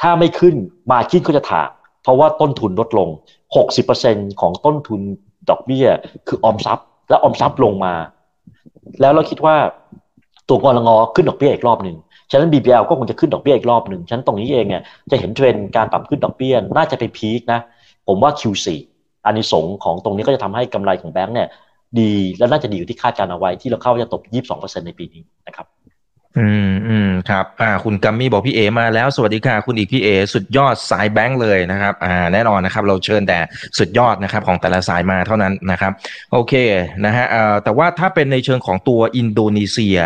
[0.00, 0.54] ถ้าไม่ขึ้น
[0.90, 1.68] มาจิ้นก็จะถาก
[2.02, 3.08] เพราะว่าต้นทุนลดลง
[3.74, 5.00] 60%ของต้นทุน
[5.50, 5.86] ดอกเบี้ย
[6.28, 7.94] คือออมทรัพย์ และออมทรัพย์ลงมา
[9.00, 9.56] แล้วเราคิดว่า
[10.48, 11.96] ตัวกรงงขึ้นดอกเบี้ยอีกรอบหนึ่ง
[12.30, 17.60] ฉะนั้น BBL ก็คงจะขึ้นดอกเบี้ยอีกรอบหนึ่งฉะนั้นตรงนี้เองเนี่ยจะเห็นเทรนด์การปรับขึ้นดอกเบี้ยน่าจะไปพีคนะ
[18.06, 18.66] ผมว่า Q4
[19.26, 21.48] อันนี้สงของตรงนี้ก็จะทำให้กำไรของแบงก์เนี่ย
[22.00, 24.22] ดีและน่าจะดีอยู่ที่คาดการเอาไว้ที่เราเข้าจะตก
[24.54, 25.66] 22%ในปีนี้นะครับ
[26.38, 33.38] อืมอืมครับอ่าคุณกัมมี่บอกพี่เอมาแล้วสวัสดีค่ะคุณอีกพี่เอสุดยอดสายแบงค์เลยนะครับอ่าแน่นอนนะครับเราเชิญแต่
[33.78, 35.92] สุดยอดนะครับของแต่ละสายมาเท่านั้นนะครับ
[36.32, 36.52] โอเค
[37.04, 39.98] นะฮะอ่าแต่ว่าถ้าเป็นในเชิงของตัวอินโดนีเซีย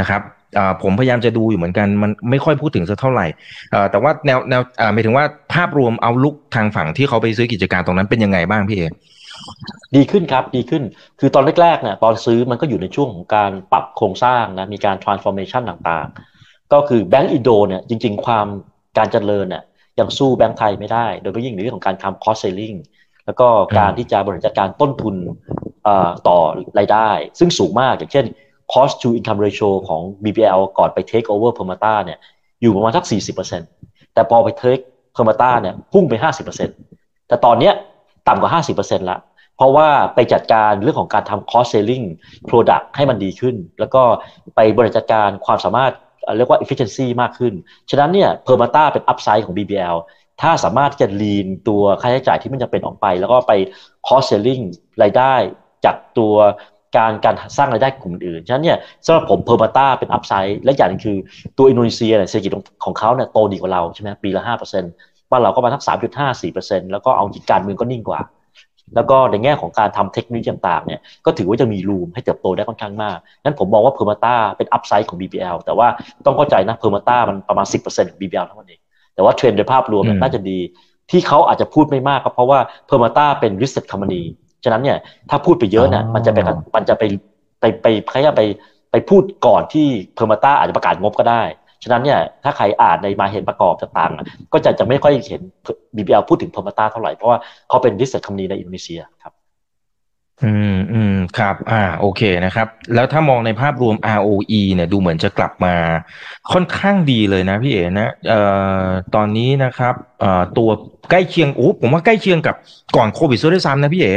[0.00, 0.22] นะครับ
[0.58, 3.26] อ่าผมพยายามจะดูอยู่เหมือนกันมันไม่ค่อยพูดถึงสักเท่าไหร่
[3.74, 8.82] อ่าแต่ว่าแนวแนวอ่าหมายถึงว่าภาพรวมเอาลุกทางฝั่งที่เขาไปซื้อกิจการตรงนั้นเป็นยังไงบ้างพี่เอ
[9.96, 10.82] ดีขึ้นครับ ดีขึ้น
[11.20, 18.46] คือตอนแรกๆเนี่ยตอนซื้อมันก็อยู่ในช่วงของการปรับโครงสร้างนะ มีการ transformation ต่างๆ ก็คือแบงก์อินโดเนี่ยจริง ๆ ความ
[18.98, 19.62] การเจริญเนี่ย
[19.98, 22.76] ยังสู้แบงก์ไทยไม่ได้ โดยเฉพาะยิ่งในเรื่องของการทำ cost saving
[23.26, 23.48] แล้วก็
[23.78, 25.16] การที่จะบริหารจัดการต้นทุน
[26.28, 26.38] ต่อ
[26.78, 28.26] รายได้ ซึ่งสูงมากอย่างเช่น
[28.72, 32.18] cost to income ratio ของ BBL ก่อนไป take over Permata เนี่ย
[32.60, 33.04] อยู่ประมาณสัก
[33.58, 34.84] 40%แต่พอไป take
[35.16, 36.14] Permata เนี่ยพุ่งไป
[36.70, 37.74] 50%แต่ตอนเนี้ย
[38.28, 39.18] ต่ำกว่า 50%ละ
[39.60, 42.06] เพราะว่าไปจัดการเรื่องของการทำ cross selling
[42.48, 44.02] product ให้มันดีขึ้น แล้วก็
[44.56, 45.92] ไปบริหารจัดการความสามารถ
[46.36, 47.52] เรียกว่า efficiency มากขึ้น
[47.90, 49.96] ฉะนั้นเนี่ย Permata เป็น upside ของ BBL
[50.40, 53.52] ถ้าสามารถจะ lean ตัวค่าใช้จ่ายที่มันจะเป็นออกไป แล้วก็ไป
[54.06, 54.62] cost selling
[55.02, 55.34] รายได้
[55.84, 56.34] จากตัว
[56.96, 61.16] การการสร้างรายได้กลุ่มอื่น ฉะนั้นเนี่ยสำหรับผม Permata เป็น upside และอย่างนึงคือ
[61.58, 62.52] ตัวอินโดนีเซียเศรษฐกิจ
[62.84, 64.92] ของเขาเนี่ยโตดีกว่าเราใช่ไหมปีละห้าเปอร์เซ็นต์
[65.30, 68.20] บ้านเราก็มาทั้งสามจุดห้าสี่เปอร์เซ็นต์แล้วก็เอาจิตการเมืองก็นิ่งกว่า
[68.94, 75.88] แล้วก็ในแง่ของการทำเทคโนโลยีต่างๆเนี่ยก็ถือว่าจะมี room ให้เติบโตได้ค่อนข้างมากนั้นผมมองว่า Permata เป็น upside ของ BBL แต่ว่า
[76.26, 78.80] ต้องเข้าใจนะ Permata มันประมาณ 10%ของ BBL ทั้งหมดเอง
[79.14, 80.58] แต่ว่าเทรนด์โดยภาพรวมน่าจะดี
[81.10, 84.22] ที่เขาอาจจะพูดไม่มากก็เพราะว่าเพอร์มาต้าเป็น listed company
[84.64, 84.98] ฉะนั้นเนี่ย
[85.30, 86.38] ถ้าพูดไปเยอะเนี่ยมันจะไป
[86.76, 87.02] มันจะไป
[87.60, 88.42] ไปไปใครจะไป
[88.90, 91.42] ไปพูดก่อนที่ Permata อาจจะประกาศงบก็ได้
[91.82, 95.42] ฉะนั้นเนี่ยถ้าใครอ่านในหมายเหตุประกอบต่างๆ ก็จะจะไม่ค่อยเห็น
[95.96, 97.38] BBL พูดถึง Permata เท่าไหร่เพราะว่า
[97.68, 99.32] เขาเป็น listed company ในอินโดนีเซียครับ
[100.44, 105.74] อืมอืมครับ อ่า โอเคนะครับ แล้วถ้ามองในภาพรวม ROE เนี่ย ดูเหมือนจะกลับมา
[106.52, 108.40] ค่อนข้างดีเลยนะพี่เอ๋นะเอ่
[108.84, 110.70] อตอนนี้นะครับเอ่อตัว
[111.10, 112.56] ใกล้เคียงโอ้ผมว่าใกล้เคียงกับ
[112.96, 114.12] ก่อนโควิดซะด้วยซ้ำนะพี่เอ๋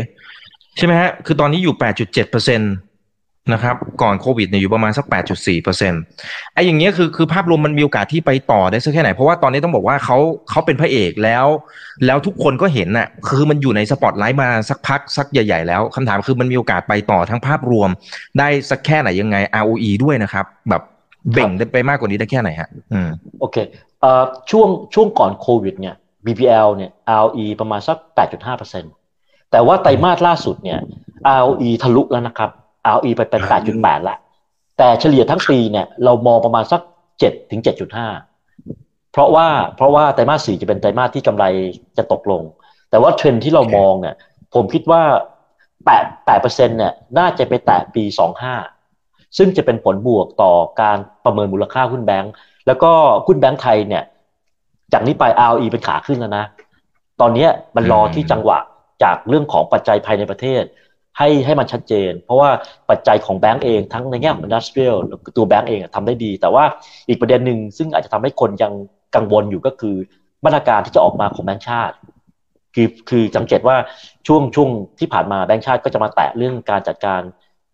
[0.78, 2.74] ใช่ไหมฮะ คือตอนนี้อยู่ 8.7%เปอร์เซ็นต์
[3.52, 6.02] นะครับก่อนโควิดเนี่ยอยู่ประมาณสัก 8.4เปอร์เซ็นต์
[6.54, 10.18] ไอ้อย่างเงี้ยคือคือภาพรวมมันมีโอกาสที่ไปต่อได้สักแค่ไหน เพราะว่าตอนนี้ต้องบอกว่าเขา
[10.50, 11.46] เขาเป็นพระเอกแล้ว
[12.06, 17.90] แล้วทุกคนก็เห็นน่ะคือมันอยู่ในสปอตไลท์มาสักพักสักใหญ่ ๆ แล้วคำถามคือมันมีโอกาสไปต่อทั้งภาพรวม
[18.40, 20.82] ได้สักแค่ไหนยังไง ROE ด้วยนะครับ แบบ
[21.34, 23.58] เบ่งได้ไปมากกว่านี้ได้แค่ไหนฮะอืมโอเค
[24.02, 28.94] เอ่อช่วงช่วงก่อนโควิดเนี่ย BPL เนี่ย ROE ประมาณสัก 8.5เปอร์เซ็นต์
[29.52, 30.80] แต่ว่าไตรมาสล่าสุดเนี่ย
[31.40, 32.50] ROE ทะลุแล้วนะครับ
[32.92, 33.42] ROE ไปเป็น
[33.76, 34.18] 8.8 ละ
[34.78, 36.82] แต่เฉลี่ยทั้งปีเนี่ยเรามองประมาณสัก
[37.16, 37.62] 7 ถึง
[38.36, 41.46] 7.5 เพราะว่าเพราะว่าไตรมาส4จะเป็นไตรมาสที่กำไร
[41.98, 42.42] จะตกลง
[42.90, 44.16] แต่ว่าเทรนที่เรามองเนี่ย
[44.54, 45.02] ผมคิดว่า
[45.68, 48.04] 8 8เปอร์เซ็นต์เนี่ยน่าจะไปแตะปี
[48.70, 52.32] 25 ซึ่งจะเป็นผลบวกต่อการประเมินมูลค่าหุ้นแบงก์
[52.68, 52.92] แล้วก็
[53.28, 54.04] หุ้นแบงก์ไทยเนี่ย
[54.94, 56.46] จากนี้ไป ROE เป็นขาขึ้นแล้วนะ
[57.22, 58.58] ตอนนี้มันรอที่จังหวะ
[59.04, 60.64] จากเรื่องของปัจจัยภายในประเทศ
[61.18, 62.50] ให้ให้มันชัดเจน เพราะว่า
[62.90, 64.96] ปัจจัยของแบงก์เองทั้งในแง่ของอินดัสเทรียล
[65.38, 66.64] ตัวแบงก์เองทำได้ดี แต่ว่า
[67.10, 68.74] อีกประเด็นหนึ่งซึ่งอาจจะทำให้คนยัง
[69.16, 69.96] กังวลอยู่ก็คือ
[70.46, 71.96] มาตรการที่จะออกมาของแบงก์ชาติ
[72.76, 73.76] คือคือสังเกตว่า
[74.28, 77.22] ช่วงช่วงที่ผ่านมาแบงก์ชาติก็จะมาแตะเรื่องการจัดการ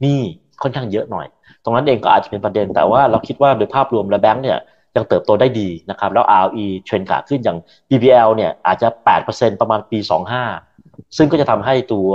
[0.02, 0.22] หนี้
[0.62, 1.28] ค่อนข้างเยอะหน่อย
[1.64, 4.60] ตรงนั้นเองก็อาจจะเป็นประเด็น แต่ว่าเราคิดว่าโดยภาพรวมแล้วแบงก์เนี่ย
[4.96, 7.58] ยังเติบโตได้ดีนะครับแล้ว ROE เทรนด์ขาขึ้นอย่าง
[7.90, 8.88] BBL เนี่ยอาจจะ
[9.26, 10.00] 8%ประมาณปี
[10.38, 10.69] 25
[11.18, 12.08] ซึ่งก็จะทำให้ตัว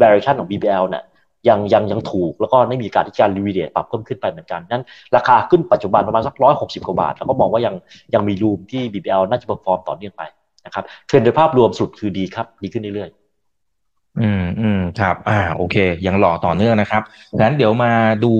[0.00, 1.04] valuation ของ BBL เนี่ย
[1.48, 4.84] ยังยังยังถูกแล้วก็ไม่มีการที่จะ re-rate ปรับเพิ่มขึ้นไปเหมือนกันนั้น
[5.16, 7.74] ราคาขึ้นปัจจุบันประมาณสักร้อยหกสิบกว่าบาท แล้วก็มองว่ายัง
[8.14, 10.22] ยังมี room ที่ BBL น่าจะ perform ต่อเนื่องไป
[10.66, 15.76] นะครับเทรนด์โดยภาพรวมสุดคือดีครับดีขึ้นเรื่อยๆอืมอืมครับ อ่าโอเค
[16.06, 17.02] ยังหล่อต่อเนื่องนะครับ
[17.40, 17.92] งั้นเดี๋ยวมา
[18.24, 18.32] ดู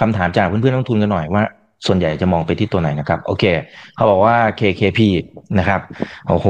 [0.00, 1.44] คำถามจากเพื่อนๆนักทุนกันหน่อยว่า
[1.86, 3.44] ส่วนใหญ่จะมองไปที่ตัวไหนนะครับ โอเค
[3.94, 5.00] เขาบอกว่า KKP
[5.58, 5.80] นะครับ
[6.28, 6.48] โอ้โห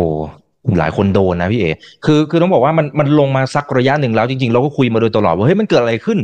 [0.79, 1.67] หลายคนโดนนะพี่เอ
[2.05, 6.19] คือคือต้องบอกว่ามันมันลงมาสักระยะหนึ่งแล้วจริงๆ เราก็คุยมาโดยตลอดว่าเฮ้ยมันเกิดอะไรขึ้น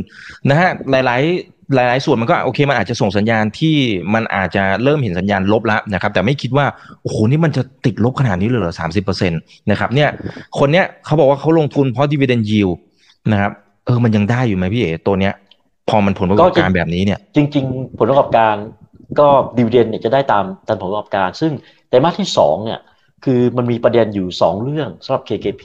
[0.49, 3.75] นะฮะหลาย ๆหลาย ๆ ส่วนมันก็โอเคมันอาจจะส่งสัญญาณที่
[4.13, 6.65] มันอาจจะเริ่มเห็นสัญญาณลบแล้วนะครับ แต่ไม่คิดว่า
[7.01, 9.39] โอ้โหนี่มันจะติดลบขนาดนี้เลยเหรอสามสิบเปอร์เซ็นต์
[9.71, 10.09] นะครับเนี่ย
[10.59, 12.69] คนเนี้ยเขาบอกว่าเขาลงทุนเพราะดีเวเดนยิว
[13.31, 13.51] นะครับ
[13.85, 15.33] เออมันยังได้อยู่ไหมพี่เอตัวเนี้ย
[15.89, 18.55] พอมันผลประกอบการแบบนี้เนี่ย จริง ๆ ผลประกอบการ
[19.19, 19.27] ก็
[19.57, 21.51] ดีเวเดนเนี่ยจะได้ตามตามผลประกอบการ ซึ่ง
[21.89, 22.79] แต่มาที่สองเนี่ย
[23.25, 25.63] คือมันมีประเด็นอยู่ 2 เรื่องสำหรับ KKP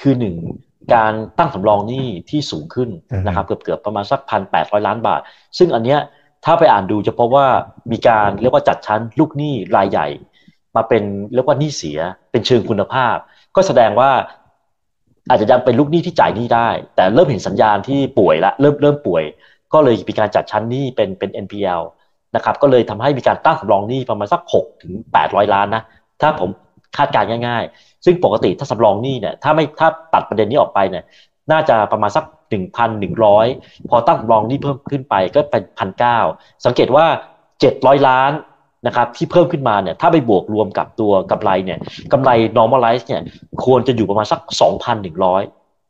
[0.00, 0.14] คือ
[0.52, 2.90] 1 การตั้งสำรองหนี้ที่สูงขึ้น
[3.26, 5.20] นะครับเกือบๆประมาณสักพันแปดร้อยล้านบาท
[5.58, 6.00] ซึ่งอันเนี้ย
[6.44, 7.46] ถ้าไปอ่านดูจะพบว่า
[7.92, 10.08] มีการเรียกว่าจัดชั้นลูกหนี้รายใหญ่
[10.76, 11.02] มาเป็น
[11.34, 11.98] เรียกว่าหนี้เสีย
[12.30, 13.16] เป็นเชิงคุณภาพ
[13.56, 14.10] ก็แสดงว่า
[15.28, 19.24] อาจจะยังเป็นลูกหนี้ที่จ่ายหนี้ได้ แต่เริ่มเห็นสัญญาณที่ป่วยละเริ่มเริ่มป่วย
[19.72, 21.82] ก็เลยมีการจัดชั้นหนี้เป็นเป็น NPL
[22.36, 24.92] นะครับก็เลยทำให้มีการตั้งสำรองหนี้ประมาณสัก6ถึง
[25.24, 25.82] 800 ล้านนะ
[26.22, 26.50] ถ้าผม
[26.96, 31.04] คาดการณ์ง่าย ๆ ซึ่งปกติถ้าสำรองหนี้เนี่ยถ้าไม่ถ้าตัดประเด็นนี้ออกไปเนี่ย
[31.52, 33.46] น่าจะประมาณสักหนึ่งพันหนึ่งร้อย
[33.90, 36.18] พอตั้งสำรองหนี้เพิ่มขึ้นไปก็เป็นพันเก้า
[36.66, 37.06] สังเกตว่า
[37.60, 38.32] เจ็ดร้อยล้าน
[38.86, 41.78] นะครับที่เพิ่มขึ้นมาเนี่ยถ้าไปบวกรวมกับตัวกำไรเนี่ย
[42.12, 43.22] กำไร normalize เนี่ย
[43.64, 45.42] ควรจะอยู่ประมาณสักสองพันหนึ่งร้อย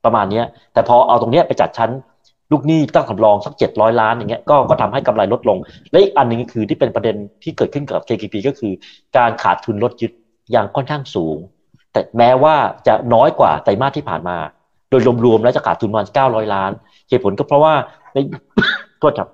[0.05, 0.43] ประมาณนี้
[0.73, 1.91] แต่พอเอาตรงนี้ไปจัดชั้น
[2.53, 5.59] ลูกหนี้ตั้งสำรองสักเจ็ดร้อยล้านอย่างเงี้ยก็ก็ทำให้กำไรลดลง
[5.91, 8.73] และอีกอันหนึ่งคือที่เป็นประเด็นที่เกิดขึ้นกับ KKP ก็คือ
[9.17, 10.13] การขาดทุนลดยึด
[10.55, 11.37] ย่างค่อนข้างสูง
[11.93, 12.55] แต่แม้ว่า
[12.87, 14.37] จะน้อยกว่าไตรมาสที่ผ่านมา
[14.91, 16.71] โดยรวมๆแล้วจะขาดทุนประมาณ900 ล้าน
[17.09, 17.75] เหตุผลก็เพราะว่า
[18.15, 18.19] ใน
[19.01, 19.29] ตัวจับ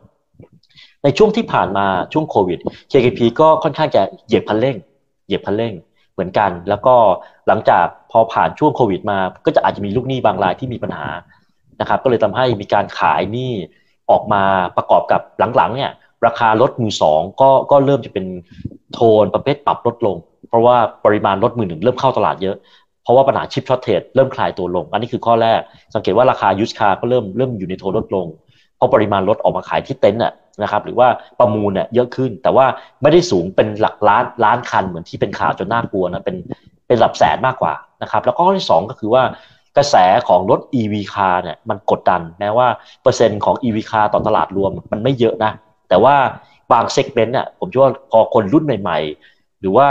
[1.05, 2.59] ในช่วงที่ผ่านมาช่วงโควิด
[2.91, 4.77] KKP ก็ค่อนข้างจะเหยียบพันเร่ง
[5.27, 5.75] เหยียบพันเร่ง
[6.13, 6.95] เหมือนกัน แล้วก็
[7.49, 11.09] หลังจากพอผ่านช่วงโควิดมา ก็จะอาจจะมีลูกหนี้บางรายที่มีปัญหา
[11.81, 13.53] นะครับ ก็เลยทำให้มีการขายหนี้
[14.11, 14.43] ออกมา
[14.77, 15.21] ประกอบกับ
[15.57, 15.93] หลังๆเนี่ย
[16.27, 18.27] ราคารถมือสองก็ก็เริ่มจะเป็น
[18.93, 20.17] โทนประเภทปรับลดลง
[20.53, 22.57] เพราะว่าปริมาณรถมือหนึ่งเริ่มเข้าตลาดเยอะ
[23.03, 25.61] เพราะว่าปัญหา chip shortage เริ่มคลายตัวลง อันนี้คือข้อแรก
[25.95, 28.27] สังเกตว่าราคา used car ก็เริ่มเริ่มอยู่ในโทนลดลง
[28.77, 30.23] เพราะปริมาณรถออกมาขายที่เต็นท์
[30.63, 32.67] นะครับหรือว่าประมูลเนี่ยเยอะขึ้น แต่ว่า
[33.03, 36.37] ไม่ได้สูงเป็นหลักล้านล้านคันเหมือนที่เป็นข่าวจนน่ากลัวนะเป็น
[36.87, 39.23] เป็นหลักแสนมากกว่านะครับแล้วก็ข้อที่ 2 ก็คือว่า
[39.77, 39.97] กระแส
[40.29, 42.69] ของรถ EV คาร์เนี่ยมันกดดันแม้ว่า
[43.03, 45.53] เปอร์เซ็นต์ของ EV คาร์ต่อตลาดรวมมันไม่เยอะนะ
[45.89, 46.15] แต่ว่า
[46.73, 48.99] บาง segment เนี่ยผมเชื่อว่าพอคนรุ่นใหม่
[49.31, 49.89] ๆ หรือว่า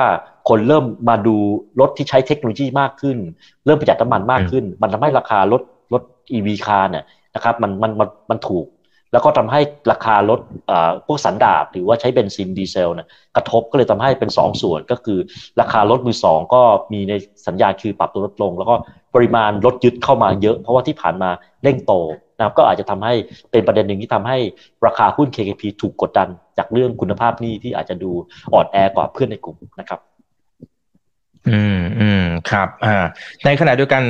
[0.50, 1.36] คนเริ่มมาดู
[1.80, 3.18] รถที่ใช้เทคโนโลยีมากขึ้น
[3.66, 5.62] เริ่มประหยัดน้ำมันมากขึ้น มันทำให้ราคารถ
[5.94, 8.68] รถ EV คาร์เนี่ยนะครับมันมันมันมันถูก
[9.14, 9.60] แล้วก็ทำให้
[9.92, 10.40] ราคารถ
[11.06, 15.20] พวกสันดาบหรือว่าใช้เบนซินดีเซลนะกระทบก็เลยทำให้เป็น2ส่วนก็คือ
[15.60, 16.62] ราคารถมือสองก็
[16.94, 17.14] มีใน
[17.48, 18.76] สัญญาณคือปรับตัวลดลง แล้วก็
[19.16, 21.30] ปริมาณรถยึดเข้ามาเยอะ เพราะว่าที่ผ่านมา
[21.64, 21.94] เร่งโต
[22.38, 23.14] นะครับก็อาจจะทำให้
[23.52, 24.38] เป็นประเด็นหนึ่งที่ทำให้
[24.86, 26.28] ราคาหุ้น KKP ถูกกดดัน
[26.58, 28.12] จากเรื่องคุณภาพนี้ที่อาจจะดู
[28.54, 30.00] อ่อนแอกว่าเพื่อนในกลุ่มนะครับ
[31.50, 33.06] อืมอืมครับอ่า
[33.46, 34.04] ในขณะเดียวกัน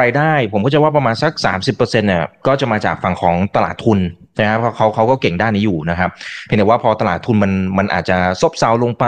[0.00, 3.98] รายได้ ผมก็จะว่าประมาณสักสามสิบเปอร์เซ็นเนี่ยก็จะมาจากฝั่งของตลาดทุน
[4.38, 6.10] นะครับเพราะเขาเขาก็เก่งด้านนี้อยู่นะครับ
[6.44, 9.04] เพียงแต่ว่าพอตลาดทุนมันมันอาจจะซบเซาลงไป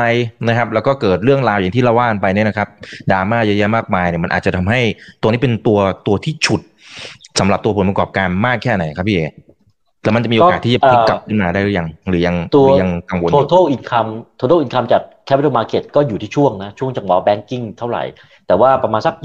[0.49, 2.69] นะครับ แล้วก็เกิดเรื่องราวอย่างที่เราว่านไปเนี่ยนะครับ
[3.11, 4.81] ดราม่าเยอะแยะมากมายเนี่ยมันอาจจะทำให้
[5.21, 6.61] ตัวนี้เป็นตัวตัวที่ฉุด
[7.41, 9.23] สำหรับตัวผลประกอบการมากแค่ไหนครับพี่เอ
[10.03, 18.05] แล้วมันจะมีโอกาสที่จะพลิกกลับขึ้นมาได้หรือยัง หรือยังตัวยังกังวล total income total income จาก capital market ก็อยู่ที่ช่วงนะ ช่วงจังหวะ banking เท่าไหร่
[18.47, 19.25] แต่ว่าประมาณสัก 20%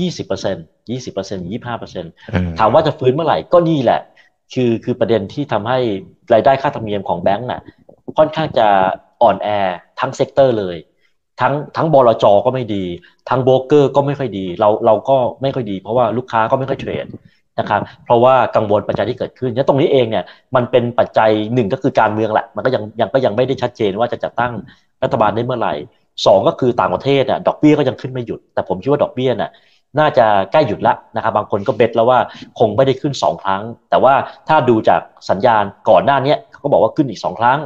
[0.89, 4.01] 20% 25%ถามว่าจะฟื้นเมื่อไหร่ก็นี่แหละ
[4.53, 5.79] คือคือประเด็นที่ทำให้
[6.33, 7.61] รายได้ค่าธรรมเนียมของแบงก์น่ะ
[8.17, 8.67] ค่อนข้างจะ
[9.21, 9.47] อ่อนแอ
[9.99, 10.77] ทั้ง sector เลย
[11.41, 12.83] ทั้งทั้งบลจก็ไม่ดี
[13.29, 17.05] ทั้งโบรกเกอร์ก็ไม่ค่อยดี เราเราก็ไม่ค่อยดี เพราะว่าลูกค้าก็ไม่ค่อยเทรด
[17.59, 20.23] นะครับ เพราะว่ากังวลปัจจัยที่เกิดขึ้นและตรงนี้เองเนี่ย
[20.55, 24.53] มันเป็นปัจจัยหนึ่งก็คือการเมืองแหละ มันก็ยังยังก็ยังไม่ได้ชัดเจนว่าจะจัดตั้ง
[25.03, 25.73] รัฐบาลได้เมื่อไหร่
[26.25, 29.51] สองก็คือต่างประเทศอะดอกเบี้ยก็ยังขึ้นไม่หยุด แต่ผมคิดว่าดอกเบี้ยน่ะ
[29.99, 32.19] น่าจะใกล้หยุดละนะครับบางคนก็ bet แล้วว่า
[32.59, 34.13] คงไม่ได้ขึ้น 2 ครั้ง แต่ว่า
[34.47, 37.59] ถ้าดูจากสัญญาณก่อนหน้านี้เขาก็บอกว่าขึ้นอีก 2 ครั้ง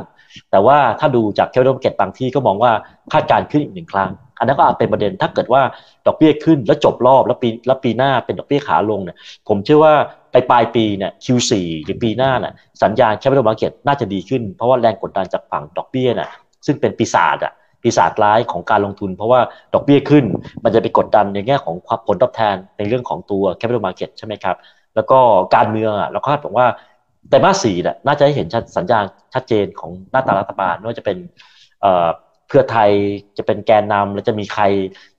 [0.52, 2.72] แต่ว่าถ้าดูจาก credit market บางที่ก็มองว่า
[3.14, 5.62] คาดการขึ้นอีกหนึ่งครั้ง อันนั้นก็อาจเป็นประเด็นถ้าเกิดว่า
[6.08, 9.94] ดอกเบี้ยขึ้นแล้วจบรอบแล้วปีแล้วปีหน้าเป็นดอกเบี้ยขาลงเนี่ยผมเชื่อว่า
[10.32, 11.52] ไปปลายปีเนี่ย Q4
[11.84, 16.30] หรือปีหน้าน่ะสัญญาณ capital market น่าจะดีขึ้น เพราะว่าแรงกดดันจากฝั่งดอกเบี้ยน่ะ
[16.66, 19.40] ซึ่งเป็นปีศาจอะปีศาจร้ายของการลงทุน เพราะว่า
[19.74, 20.26] ดอกเบี้ยขึ้น
[20.64, 24.56] มันจะไปกดดันในแง่ของความผลตอบแทนในเรื่องของตัว capital market ใช่ไหมครับ
[24.96, 25.20] แล้วก็
[25.56, 26.68] การเมืองอะเราคาดหวังว่า
[27.30, 28.48] ไตรมาสสี่น่ะน่าจะให้เห็น
[28.78, 31.18] สัญญาณชัดเจนของหน้าตารัฐบาลไม่ว่าจะเป็น
[32.48, 32.90] เพื่อไทย
[33.38, 34.64] จะเป็นแกนนำและจะมีใคร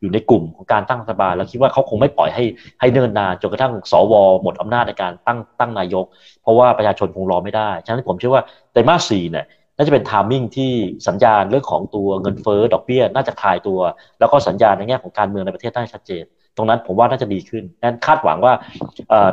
[0.00, 2.44] อยู่ในกลุ่มของการตั้งรัฐบาลแล้วคิดว่าเขาคงไม่ปล่อยให้
[2.80, 6.04] ให้เนินนานจนกระทั่งสวหมดอำนาจในการตั้งตั้งนายก
[6.42, 10.70] เพราะว่าประชาชนคงรอไม่ได้ ฉะนั้นผมเชื่อว่าไตรมาสสี่เนี่ยน่าจะเป็นทามมิ่งที่
[11.06, 13.78] สัญญาณเรื่องของตัวเงินเฟ้อดอกเบี้ยน่าจะคลายตัว
[14.20, 16.24] แล้วก็สัญญาณในแง่ของการเมืองในประเทศได้ชัดเจน
[16.56, 18.52] ตรงนั้นผมว่าน่าจะดีขึ้นนั้นคาดหวังว่า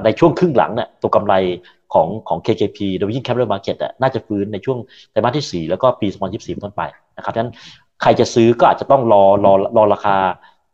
[0.05, 1.33] ในช่วงครึ่งหลังเนี่ยตัวกำไร
[1.93, 4.77] ของของ KKP โดยยิ่ง Capital Market น่าจะฟื้นในช่วง
[5.11, 6.81] ไตรมาสที่ 4 แล้วก็ปี 2024 ต้นไป
[7.17, 7.51] นะครับฉะนั้น
[8.01, 10.17] ใครจะซื้อก็อาจจะต้องรอรอรอราคา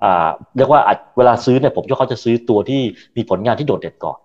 [0.03, 0.81] อ่าเรียกว่า
[1.17, 2.81] เวลาซื้อเนี่ยผมว่าเขาจะซื้อตัวที่
[3.17, 4.17] มีผลงานที่โดดเด่นก่อน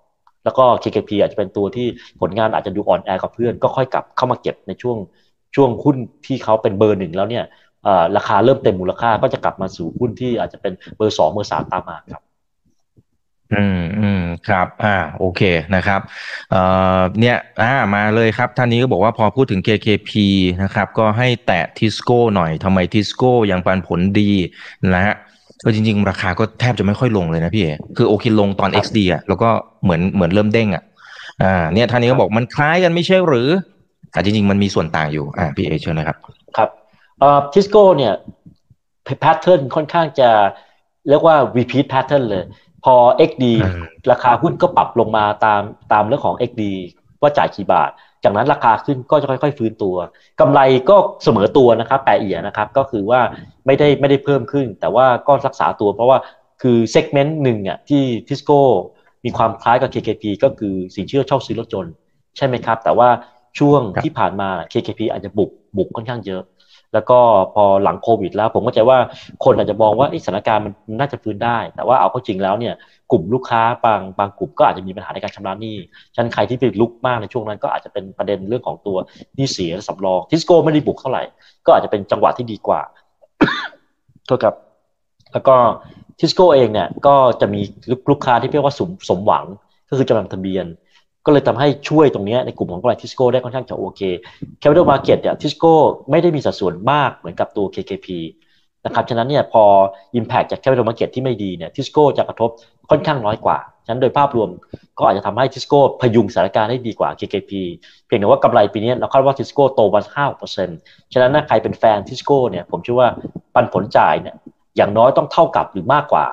[0.45, 1.87] แล้วก็ KKP อาจจะเป็นตัวที่
[2.21, 4.97] ผลงานอาจจะดูอ่อนแอกับเพื่อน ก็ค่อยกลับเข้ามาเก็บในช่วง
[5.55, 7.45] ช่วงหุ้นที่เขาเป็นเบอร์หนึ่งแล้วเนี่ย
[8.17, 12.26] ราคาเริ่มเต็มมูลค่าก็จะกลับมาสู่หุ้นที่อาจจะเป็นเบอร์สองเบอร์สามตามมาครับ
[13.55, 15.43] อืมอืมครับ อ่า โอเค
[15.75, 16.01] นะครับ
[16.51, 16.63] เอ่
[16.99, 20.11] อเนี่ยอ่ามาเลยครับ ท่านนี้ก็บอกว่าพอพูดถึง KKP
[20.63, 24.33] นะครับ ก็ให้แตะทิสโก้หน่อยทำไมทิสโก้ยังปันผลดี
[24.95, 25.15] นะฮะ
[25.65, 29.51] ก็จริง ๆ ราคาก็แทบจะไม่ค่อยลงเลยนะพี่เอคือโอเคลงตอน XD อะแล้วก็
[29.83, 30.83] เหมือนเหมือนเริ่มเด้งอะ
[31.43, 33.49] อ่า เนี่ยท่านนี้ก็บอกมันคล้ายกันไม่ใช่หรือ
[34.13, 36.17] แต่จริง ๆ มันมีส่วนต่างอยู่อ่าพี่เอเชิญนะครับ
[36.57, 36.71] ครับ
[37.21, 38.13] เอ่อทิสโก้เนี่ย
[39.21, 40.31] แพทเทิร์นค่อนข้างจะ
[41.09, 42.45] เรียกว่า repeat pattern เลย
[42.87, 42.97] พอ
[43.31, 43.45] XD
[44.11, 46.63] ราคาหุ้นก็ปรับลงมาตามตามเรื่องของ XD
[47.23, 47.91] ว่าจ่ายกี่บาท
[48.25, 49.97] จากนั้นราคาขึ้นก็จะค่อย ๆ ฟื้นตัว
[50.41, 53.21] กำไรก็เสมอตัวนะครับแปรเอียนะครับ ก็คือว่า
[53.67, 56.19] ไม่ได้ไม่ได้เพิ่มขึ้น แต่ว่าก็รักษาตัวเพราะว่า
[56.63, 58.61] คือเซกเมนต์หนึ่งอะที่ทิสโก้
[59.25, 61.87] มีความคล้ายกับ KKP ก็คือสินเชื่อเช่าซื้อรถจน
[62.37, 63.09] ใช่ไหมครับ แต่ว่า
[63.59, 66.43] ช่วงที่ผ่านมา KKP อาจจะบุกบุกค่อนข้างเยอะ
[66.95, 67.19] แล้วก็
[67.55, 68.99] พอหลังโควิด แล้ว ผมก็ใจว่า
[69.45, 72.75] คนอาจจะมองว่าสถานการณ์มันน่าจะฟื้นได้ แต่ว่าเอาเข้าจริงแล้วเนี่ย
[73.11, 75.77] กลุ่มลูกค้าบางบางกลุ่มก็อาจจะมีปัญหาในการชำระหนี้
[76.15, 78.97] ฉะนั้นใครที่ไปลุกมากในช่วงนั้นก็อาจจะเป็นประเด็นเรื่องของตัว
[79.37, 81.23] หนี้เสียสำรองทิสโก้ไม่ได้บุกเท่าไหร่
[81.67, 82.81] ก็อาจจะเป็นจังหวะที่ดีกว่า
[84.27, 84.55] โทษครับ
[85.33, 85.57] แล้วก็
[86.19, 87.61] ทิสโก้เองเนี่ยก็จะมี
[88.11, 89.45] ลูกค้าที่เรียกว่าสมสมหวัง
[89.89, 90.67] ก็คือจำนำทะเบียน
[91.27, 94.01] ก็เลยทำให้ช่วยตรงนี้ในกลุ่มของกำไรทิสโก้ได้ค่อนข้างจะโอเค
[94.63, 95.73] Capital Market เนี่ยทิสโก้
[96.11, 98.09] ไม่ได้มีสัดส่วนมากเหมือนกับตัว KKP
[98.85, 99.65] นะครับฉะนั้นเนี่ยพอ
[100.19, 102.51] Impact จาก Capital Market ที่ไม่ดีเนี่ยทิสโก้จะกระทบ
[102.91, 104.49] ค่อนข้างน้อยกว่า ฉะนั้นโดยภาพรวม
[104.99, 107.53] ก็อาจจะทำให้ทิสโก้พยุงสถานการณ์ได้ดีกว่า KKP
[108.07, 110.79] เพียงแต่ว่ากำไรปีนี้เราคาดว่าทิสโก้โตมาห้าเปอร์เซ็นต์
[111.13, 113.09] ฉะนั้นถ้าใครเป็นแฟนทิสโก้เนี่ยผมเชื่อว่า
[113.55, 114.35] ปันผลจ่ายเนี่ย
[114.77, 116.25] อย่างน้อยต้องเท่ากับหรือมากกว่า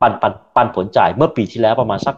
[0.00, 2.14] ปันปันปันผลจ่ายเมื่อปีที่แล้วประมาณสัก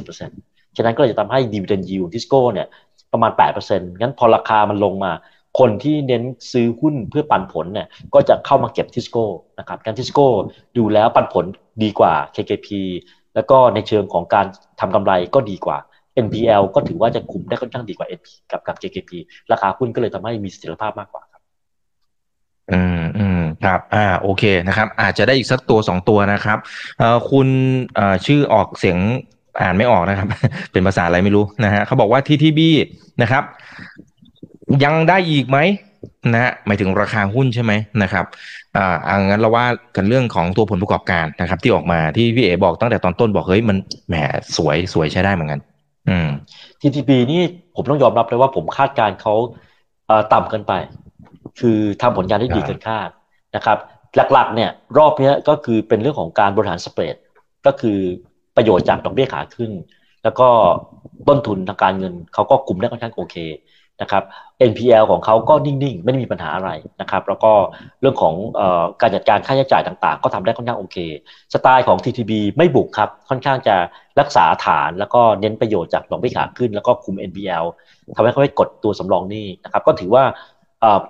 [0.00, 2.66] 5-10% ฉะนั้นก็จะทำให้ดีเวนยิวทิสโก้เนี่ย
[3.12, 5.12] ประมาณ 8%งั้นพอราคามันลงมา
[5.58, 9.24] คนที่เน้นซื้อหุ้นเพื่อปันผลเนี่ยก็จะเข้ามาเก็บทิสโก้
[9.58, 10.26] นะครับการทิสโก้
[10.76, 11.44] ดูแล้วปันผล
[11.82, 12.68] ดีกว่า KKP
[13.34, 14.46] แล้วก็ในเชิงของการ
[14.80, 15.78] ทำกำไรก็ดีกว่า
[16.24, 19.10] NPL ก็ถือว่าจะคุมได้ค่อนข้างดีกว่า NPL กับกับ KKP
[19.52, 21.42] ราคาหุ้นก็เลยทำให้มีเสถียรภาพมากกว่าครับ
[22.72, 26.58] อืมอืมครับอ่าโอเคนะครับ อาจจะได้อีกสักตัวสองตัวนะครับ
[26.98, 27.48] เอ่อคุณ
[27.94, 28.98] เอ่อชื่อออกเสียง
[29.60, 30.28] อ่านไม่ออกนะครับ
[30.72, 32.60] เป็นภาษาอะไรไม่รู้นะฮะเขาบอกว่า TTB
[33.22, 33.42] นะครับ
[34.84, 35.58] ยังได้อีกไหม
[36.32, 37.72] นะฮะหมายถึงราคาหุ้นใช่ไหม
[38.02, 38.24] นะครับ
[38.76, 43.76] อ่าอังั้นเราว่ากันเรื่องของตัวผลประกอบการนะครับ ที่ออกมาที่พี่เอบอกตั้งแต่ตอนต้นบอกเฮ้ยมัน
[44.08, 44.14] แหม
[44.56, 45.60] สวยสวยใช้ได้เหมือนกัน
[46.08, 46.28] อืม
[46.80, 47.42] TTB นี่
[47.76, 49.34] ผมต้องยอมรับเลยว่าผมคาดการเขา
[50.32, 50.72] ต่ำเกินไป
[51.60, 53.08] คือทำผลงานได้ดีเกินคาด
[53.56, 53.78] นะครับ
[54.32, 57.14] หลักๆ เนี่ย รอบนี้ก็คือเป็นเรื่องของการบริหารสเปรด
[57.66, 57.98] ก็คือ
[58.60, 59.70] ประโยชน์จากดอกเบี้ยขาขึ้น
[60.24, 60.48] แล้วก็
[61.28, 63.36] ต้นทุนทางการเงินเขาก็คุมได้ค่อนข้างโอเค
[64.02, 64.24] นะครับ
[64.70, 67.52] NPL ของเขาก็นิ่งๆ ไม่ได้มีปัญหาอะไรนะครับ แล้วก็
[68.00, 70.96] เรื่องของออการจัดการค่าใช้จ่ายต่างๆ ก็ทำได้ค่อนข้างโอเค
[71.54, 73.76] สไตล์ของ TTB ไม่บุกครับ ค่อนข้างจะ
[74.20, 77.64] รักษาฐานแล้วก็เน้นประโยชน์จากดอกเบี้ยขาขึ้น แล้วก็คุม NPL
[78.16, 80.24] ทำให้เขาไม่กดตัวสำรองนี้นะครับ ก็ถือว่า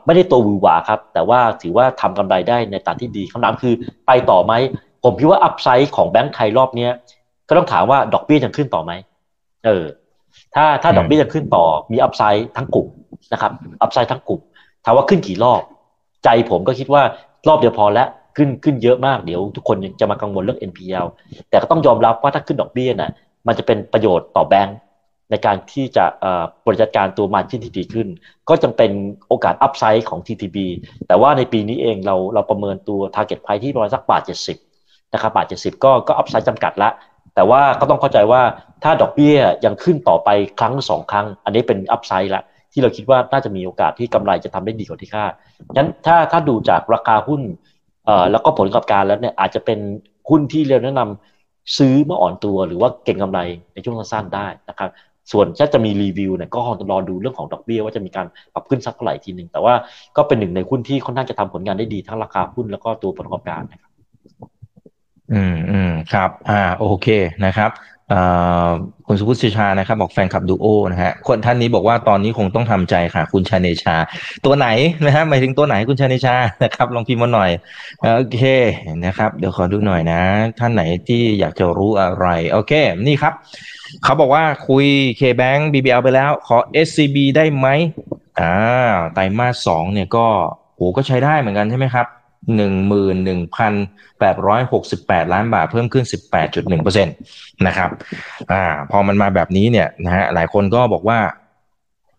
[0.06, 3.74] ไม่ได้ตัววือหวาครับ แต่ว่าถือว่าทำกำไรได้ในอัตราที่ดีคำถามคือ
[4.06, 4.52] ไปต่อไหม
[5.04, 6.88] ผมคิดว่า upside ของแบงก์ไทยรอบนี้
[7.50, 8.92] ก็ต้องถามว่าดอกเบี้ยจะขึ้นต่อไหม
[9.66, 9.84] เออ
[10.54, 12.86] ถ้าถ้าอืมดอกเบี้ยจะขึ้นต่อมี upside ทั้งกลุ่ม
[13.32, 14.40] นะครับ upside ทั้งกลุ่ม
[14.84, 15.62] ถามว่าขึ้นกี่รอบ
[16.24, 17.02] ใจผมก็คิดว่า
[17.48, 21.06] รอบเดียวพอแล้วขึ้นขึ้นเยอะมากเดี๋ยวทุกคนยังจะมากังวลเรื่อง NPL
[21.50, 23.12] แต่ก็ต้องยอมรับว่าถ้าขึ้นดอกเบี้ยน่ะ
[23.46, 24.76] มันจะเป็นประโยชน์ต่อแบงก์
[25.30, 28.08] ในการที่จะเอ่อบริการตัวมาที่ดีขึ้น
[28.48, 28.90] ก็จำเป็น
[29.28, 30.56] โอกาสอัพไซด์ของ TTB
[31.06, 34.22] แต่ว่าในปีนี้เองเราเราประเมินตัว target price ที่ประมาณสักบาท
[34.66, 36.90] 70นะครับบาท70ก็ก็อัพไซด์จำกัดละ
[37.34, 38.42] แต่ว่าก็ต้องเข้าใจว่า
[38.84, 40.28] ถ้าดอกเบี้ยยังขึ้นต่อไป
[40.60, 45.32] ครั้งสองครั้ง อันนี้เป็นอัพไซด์ละที่เราคิดว่าน่าจะมีโอกาสที่กำไรจะทำได้ดีกว่าที่คาด
[45.76, 47.42] งั้นถ้าถ้าดูจากราคาหุ้น
[48.06, 49.78] เอ่อแล้วก็ผลประกอบการแล้วเนี่ยอาจจะเป็น
[50.30, 53.40] หุ้นที่เรียนแนะนำซื้อเมื่ออ่อนตัวหรือว่าเก็งกำไร
[53.74, 54.90] ในช่วงสั้นๆได้นะครับ
[55.32, 59.74] ส่วนถ้าจะมีรีวิวเนี่ยก็คงต้องรอดูเรื่องของดอกเบี้ยว่าจะมีการปรับขึ้นสักเท่าไหร่ทีหนึ่งแต่ว่า
[60.16, 63.89] ก็เป็นหนึ่งในหุ้นที่ค่อนข้างจะทำผลงานได้ดีทั้งราคาหุ้นแล้วก็ตัวผลประกอบการนะครับ
[65.32, 67.06] อืมอืมครับ อ่า โอเค
[67.44, 67.70] นะครับ
[68.08, 68.22] เอ่
[68.66, 68.68] อ
[69.06, 73.96] คุณสุพุทธิชานะครับ บอกแฟนคลับดูโอนะฮะคนท่านนี้บอกว่าตอนนี้คงต้องทำใจค่ะ คุณชาเนชา
[74.44, 74.68] ตัวไหน
[75.06, 77.50] นะฮะหมายถึงตัวไหนคุณชาเนชานะครับ ลองพิมพ์มาหน่อย
[78.16, 78.42] โอเค
[79.04, 80.20] นะครับ เดี๋ยวขอดูหน่อยนะ
[80.58, 82.72] ท่านไหนที่อยากจะรู้อะไร โอเค
[83.06, 83.32] นี่ครับ
[84.02, 84.86] เขาบอกว่าคุย
[85.20, 87.68] K-Bank BBL ไปแล้ว ขอ SCB ได้ไหม
[88.40, 88.52] อ่า
[89.14, 90.26] ไตรมาสสองเนี่ยก็
[90.76, 92.06] โหก็ใช้ได้เหมือนกันใช่ไหมครับ
[92.56, 93.72] หนึ่งหมื่นหนึ่งพัน
[94.20, 97.10] แปดร้อยหกสิบแปดล้านบาทเพิ่มขึ้นสิบแปดจุดหนึ่งเปอร์เซ็นต
[97.66, 97.90] นะครับ
[98.52, 101.18] อ่าพอมันมาแบบนี้เนี่ยนะฮะหลายคนก็บอกว่า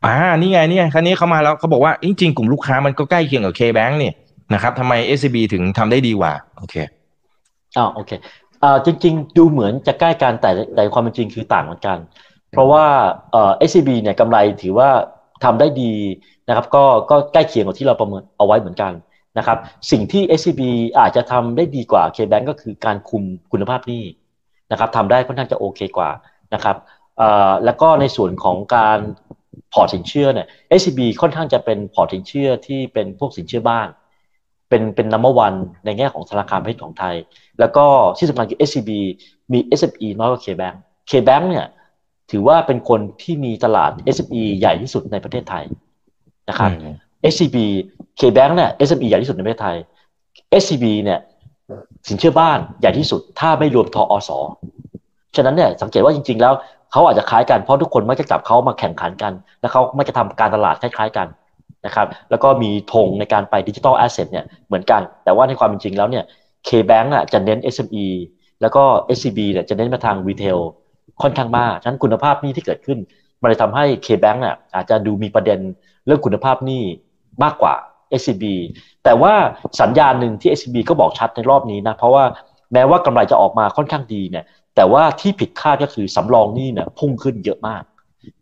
[0.05, 4.11] อ่านี่ไงนี่ไงคันนี้เขามาแล้วเขาบอกว่าจริงๆกลุ่มลูกค้ามันก็ใกล้เคียงกับ K-Bank นี่
[4.53, 6.75] นะครับทำไม SCB ถึงทำได้ดีกว่าโอเค
[7.77, 8.11] อ่าโอเค
[8.63, 11.97] อ่าจริง ๆ ดูเหมือนจะใกล้กันแต่แต่ความเป็นจริงคือต่างกัน
[12.51, 12.85] เพราะว่า
[13.31, 14.89] เอ่อ SCB เนี่ยกำไรถือว่า
[15.43, 15.91] ทำได้ดี
[16.47, 18.91] นะครับ ก็ก็ใกล้เคียงกับที่เราประเมินเอาไว้เหมือนกัน
[19.37, 19.57] นะครับ
[19.91, 20.61] สิ่งที่ SCB
[20.99, 24.03] อาจจะทำได้ดีกว่า KBank ก็คือการคุมคุณภาพหนี้
[24.71, 26.09] นะครับทำได้ค่อนข้างจะโอเคกว่า
[26.53, 26.77] นะครับ
[27.65, 28.99] แล้วก็ในส่วนของการ
[29.73, 30.47] พอร์ตสินเชื่อเนี่ย
[30.79, 33.87] SCB ค่อนข้างจะเป็นพอร์ตสินเชื่อที่เป็นพวกสินเชื่อบ้าน
[34.69, 37.15] เป็นเป็น number one ในแง่ของธนาคารประเทศของไทย
[37.59, 37.85] แล้วก็
[38.17, 38.91] ที่สำคัญคือ SCB
[39.51, 40.75] มี SME น้อยกว่า KBank
[41.09, 41.67] KBank เนี่ย
[42.31, 45.63] ถือว่าเป็นคนที่มีตลาด SME ใหญ่ที่สุดในประเทศไทย
[46.49, 46.71] นะครับ
[47.31, 47.57] SCB
[48.19, 49.77] KBank เนี่ย SME ใหญ่ที่สุดในประเทศไทย
[50.61, 51.19] SCB เนี่ย
[52.07, 54.29] สินเชื่อบ้านใหญ่ที่สุด ถ้าไม่รวมธอส
[55.35, 56.53] ฉะนั้นเนี่ยสังเกตว่าจริง ๆ แล้ว
[56.91, 61.27] เขาอาจจะคล้ายกันเพราะทุกคนมักจะจับเขามาแข่งขันกัน แล้วเขามักจะทำการตลาดคล้าย ๆ กัน
[61.85, 66.23] นะครับ แล้วก็มีธงในการไป digital asset เนี่ยเหมือนกัน แต่ว่าในความเป็นจริงแล้วเนี่ย
[66.67, 68.05] KBank อะจะเน้น SME
[68.61, 68.83] แล้วก็
[69.17, 70.57] SCB เนี่ยจะเน้นมาทาง retail
[71.21, 72.99] ค่อนข้างมากฉะนั้นคุณภาพหนี้ที่เกิดขึ้น
[73.41, 75.59] มันเลยทำให้ KBank อะอาจจะดูมีประเด็น
[76.05, 76.83] เรื่องคุณภาพหนี้
[77.43, 77.73] มากกว่า
[78.19, 78.45] SCB
[79.03, 79.33] แต่ว่า
[79.81, 82.23] สัญญาณหนึ่งที่ SCB ก็บอกชัดในรอบนี้นะ เพราะว่า
[82.73, 87.83] แม้ว่ากำไรจะออกมาค่อนข้างดีเนี่ย แต่ว่าที่ผิดคาดก็คือสำรองนี้เนี่ยพุ่งขึ้นเยอะมาก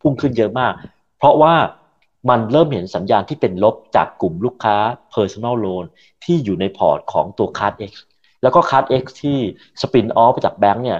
[0.01, 0.73] พุ่งขึ้นเยอะมาก
[1.17, 1.53] เพราะว่า
[2.29, 4.75] มันเริ่มเห็นสัญญาณที่เป็นลบจากกลุ่มลูกค้า
[5.13, 5.85] personal loan
[6.23, 7.93] ที่อยู่ในพอร์ตของตัว Card X
[8.41, 9.37] แล้วก็ Card X ที่
[9.81, 10.99] spin off ไปจากแบงก์เนี่ย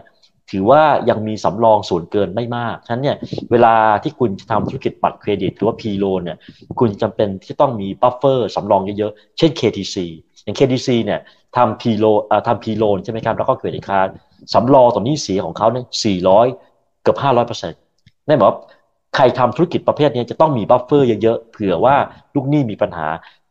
[0.52, 3.18] ถือว่ายังมีสำรองส่วนเกินไม่มาก ฉะนั้นเนี่ย
[3.52, 6.38] เวลาที่คุณจะทำธุรกิจบัตรเครดิตหรือว่า P loan เนี่ย
[6.80, 9.95] คุณจำเป็นที่ต้องมี buffer สำรองเยอะๆ เช่น KTC
[10.43, 11.20] อย่าง KTC เนี่ย
[11.58, 14.10] ทำ P loan ทำ P loan ใช่ไหมครับ แล้วก็ credit card
[14.54, 15.86] สำรองต่อหนี้เสียของเขาเนี่ย
[16.43, 17.80] 400 เกือบ 500เปอร์เซ็นต์
[18.28, 18.58] นั่นหมายว่า
[19.16, 21.95] ใครทำธุรกิจประเภทนี้จะต้องมี buffer เยอะๆ เผื่อว่า
[22.34, 23.08] ลูกหนี้มีปัญหา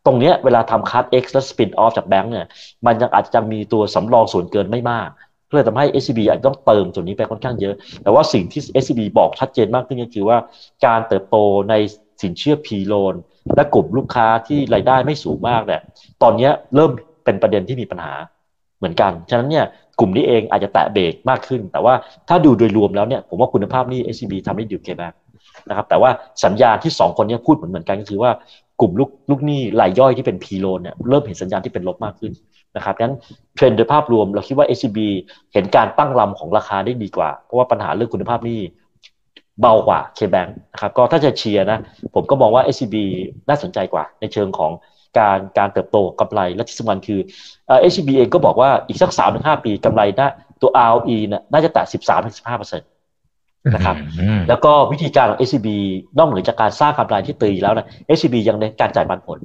[0.06, 2.46] ตรงเนี้ยเวลาทำคั t X แล้ว spin off จากแบงก์เนี่ย
[2.86, 5.08] มันยังอาจจะมีตัวสำรองส่วนเกินไม่มาก
[5.48, 10.38] ก็เลยทำให้ SCB อาจต้องเติมส่วนนี้ไปค่อนข้างเยอะ แต่ว่าสิ่งที่ SCB บอกชัดเจนมากขึ้นก็คือว่า
[10.86, 11.36] การเติบโต
[11.70, 11.74] ใน
[12.22, 13.14] สินเชื่อ P loan
[13.56, 15.80] และกลุ่มลูกค้าที่รายได้ไม่สูงมากเนี่ย
[16.22, 16.90] ตอนนี้เริ่ม
[17.24, 18.14] เป็นประเด็นที่มีปัญหา
[18.78, 19.64] เหมือนกัน ฉะนั้นเนี่ย
[19.98, 21.94] กลุ่มนี้เองอาจจะแตะเบรกมากขึ้น แต่ว่า
[22.28, 25.12] ถ้าดูโดยรวมแล้วเนี่ยผมว่าคุณภาพนี่ SCB ทำได้ดีเคมาก
[25.68, 26.10] นะครับแต่ว่า
[26.44, 28.30] สัญญาณที่ 2 คนนี้พูดเหมือนเหมือนกันก็คือว่า
[28.80, 32.32] กลุ่มลูกลูกหนี้รายย่อยที่เป็น P loan เนี่ยเริ่มเห็นสัญญาณที่เป็นลบมากขึ้น
[32.76, 33.14] นะครับงั้น
[33.54, 34.98] เทรนด์โดยภาพรวมเราคิดว่า SCB
[35.52, 38.60] เห็นการตั้งลำของราคาได้ดีกว่า เพราะว่าปัญหาเรื่องคุณภาพนี่
[39.60, 41.78] เบากว่า KBank นะครับก็ถ้าจะเชียร์นะ
[42.14, 42.96] ผมก็มองว่า SCB
[43.48, 44.72] น่าสนใจกว่า ในเชิงของ
[45.18, 47.20] การการเติบโตกำไรและที่สำคัญคือ
[47.66, 50.28] เอชบีเองก็บอกว่าอีกสักสามถึงห้าปีกำไรน่า
[50.60, 52.88] ตัว ROE เนี่ยน่าจะแตะสิบสามถึงสิบห้าเปอร์เซ็นต์
[53.74, 53.96] นะครับ
[54.48, 55.68] แล้วก็วิธีการของ SCB
[56.18, 59.38] นอกเหนือจากการสร้างกำไรที่ดีแล้วนะ SCB ยังเน้นการจ่ายปันผล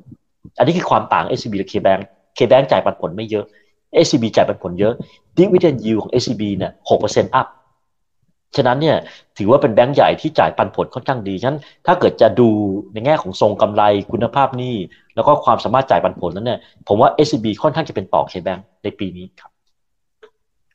[0.58, 2.02] อันนี้คือความต่าง SCB และ KBank
[2.36, 3.46] KBank จ่ายปันผลไม่เยอะ
[4.06, 4.94] SCB จ่ายปันผลเยอะ
[5.38, 7.48] ดิวิเดนยิวของ SCB เนี่ยหกเปอร์เซ็นต์ up
[8.56, 8.98] ฉะนั้นเนี่ย
[9.38, 12.50] ถือว่าเป็นแบงก์ใหญ่ที่จ่ายปันผลค่อนข้างดีฉะนั้นถ้าเกิดจะดู
[12.94, 14.76] ในแง่ของทรงกำไรคุณภาพหนี้
[15.16, 19.53] แล้วก็ความสามารถจ่ายปันผลนั้นเนี่ยผมว่า SCB ค่อนข้างจะเป็นต่อ KBank ในปีนี้ครับ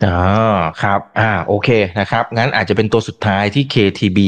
[0.07, 0.19] อ๋อ
[0.83, 1.69] ครับอ่าโอเค
[2.01, 4.19] นะครับงั้นอาจจะเป็นตัวสุดท้ายที่ KTB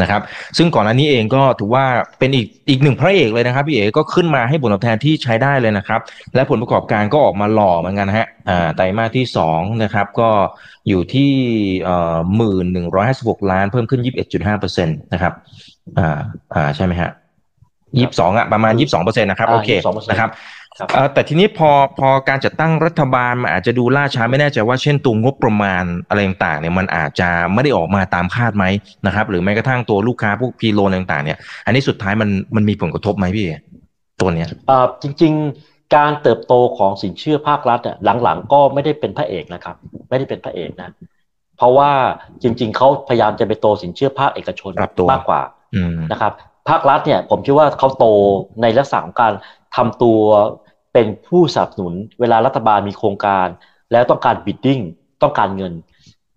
[0.00, 0.20] นะครับ
[0.56, 1.84] ซึ่งก่อนหน้านี้เองก็ถือว่า
[2.18, 6.00] เป็นอีกอีกหนึ่งพระเอกเลยนะครับพี่เอ๋ก็ขึ้นมาให้ผลตอบแทนที่ใช้ได้เลยนะครับ
[6.34, 10.30] และผลประกอบการก็ออกมาหล่อเหมือนกันฮะอ่าไตรมาสที่สองนะครับก็
[10.88, 11.32] อยู่ที่
[11.84, 15.32] เอ่อหมื่นหนึ่งร้อยห้าสิบหกล้านเพิ่มขึ้นยี่สิบเอ็ดจุดห้าเปอร์เซ็นตนะครับ
[15.98, 16.18] อ่า
[16.54, 17.10] อ่าใช่ไหมฮะ
[17.98, 19.70] ยี่สิบสองอะประมาณยี่สิบสองเปอร์เซ็นต์นะครับโอเค
[20.10, 20.30] นะครับ
[21.14, 28.64] แต่ทีนี้พอพอการจัดตั้งรัฐบาลมันอาจจะดูล่าช้าไม่แน่ใจว่าเช่นตัวงบประมาณอะไรต่างๆเนี่ยมันอาจจะไม่ได้ออกมาตามคาดไหม
[29.06, 33.46] นะครับ หรือแม้กระทั่งตัวลูกค้าพวกพีโลนต่างๆ เนี่ย อันนี้สุดท้ายมันมันมีผลกระทบไหมพี่
[34.20, 35.32] ตัวเนี้ยอ่าจริง
[35.64, 39.76] ๆ การเติบโตของสินเชื่อภาครัฐเนี่ยหลังๆ ก็ไม่ได้เป็นพระเอกนะครับ
[40.08, 40.90] ไม่ได้เป็นพระเอกนะ
[41.56, 41.90] เพราะว่า
[42.42, 44.72] จริง ๆเขาพยายามจะไปโตสินเชื่อภาคเอกชน
[45.12, 45.42] มากกว่า
[46.12, 46.32] นะครับ
[46.68, 48.06] ภาครัฐเนี่ย ผมคิดว่าเขาโต
[48.62, 49.32] ในลักษณะของการ
[49.76, 50.20] ทำตัว
[50.92, 53.46] เป็นผู้สนับสนุน เวลารัฐบาลมีโครงการ
[53.92, 54.80] แล้วต้องการบิดดิ้ง
[55.22, 55.72] ต้องการเงิน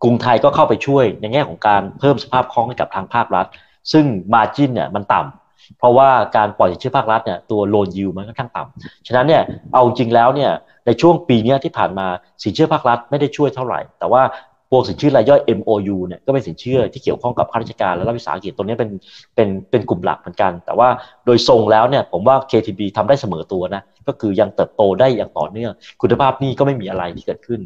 [0.03, 3.45] กรุงไทยก็เข้าไปช่วยในแง่ของการเพิ่มสภาพคล่องให้กับทางภาครัฐ
[3.91, 9.43] ซึ่งมาจินเนี่ยมันต่ำเพราะว่าการปล่อยสินเชื่อภาครัฐเนี่ยตัวโลนยิวมันค่อนข้างต่ำฉะนั้นเนี่ย
[9.73, 10.51] เอาจริงแล้วเนี่ย
[10.85, 12.07] ในช่วงปีนี้ที่ผ่านมา
[12.43, 14.21] สินเชื่อภาครัฐไม่ได้ช่วยเท่าไหร่ แต่ว่า
[14.71, 18.89] พวกสินเชื่อรายย่อย MOU เนี่ยก็เป็นสินเชื่อที่เกี่ยวข้องกับข้าราชการและรัฐวิสาหกิจตัวนี้เป็น
[19.35, 20.89] เป็นเป็นกลุ่มหลักเหมือนกัน แต่ว่า
[21.25, 27.59] โดยทรงแล้วเนี่ยผมว่า KTB ทำได้เสมอตัวนะก็คือยังเติบโตได้อย่างต่อเนื่อง คุณภาพนี้ก็ไม่มีอะไรที่เกิดขึ้น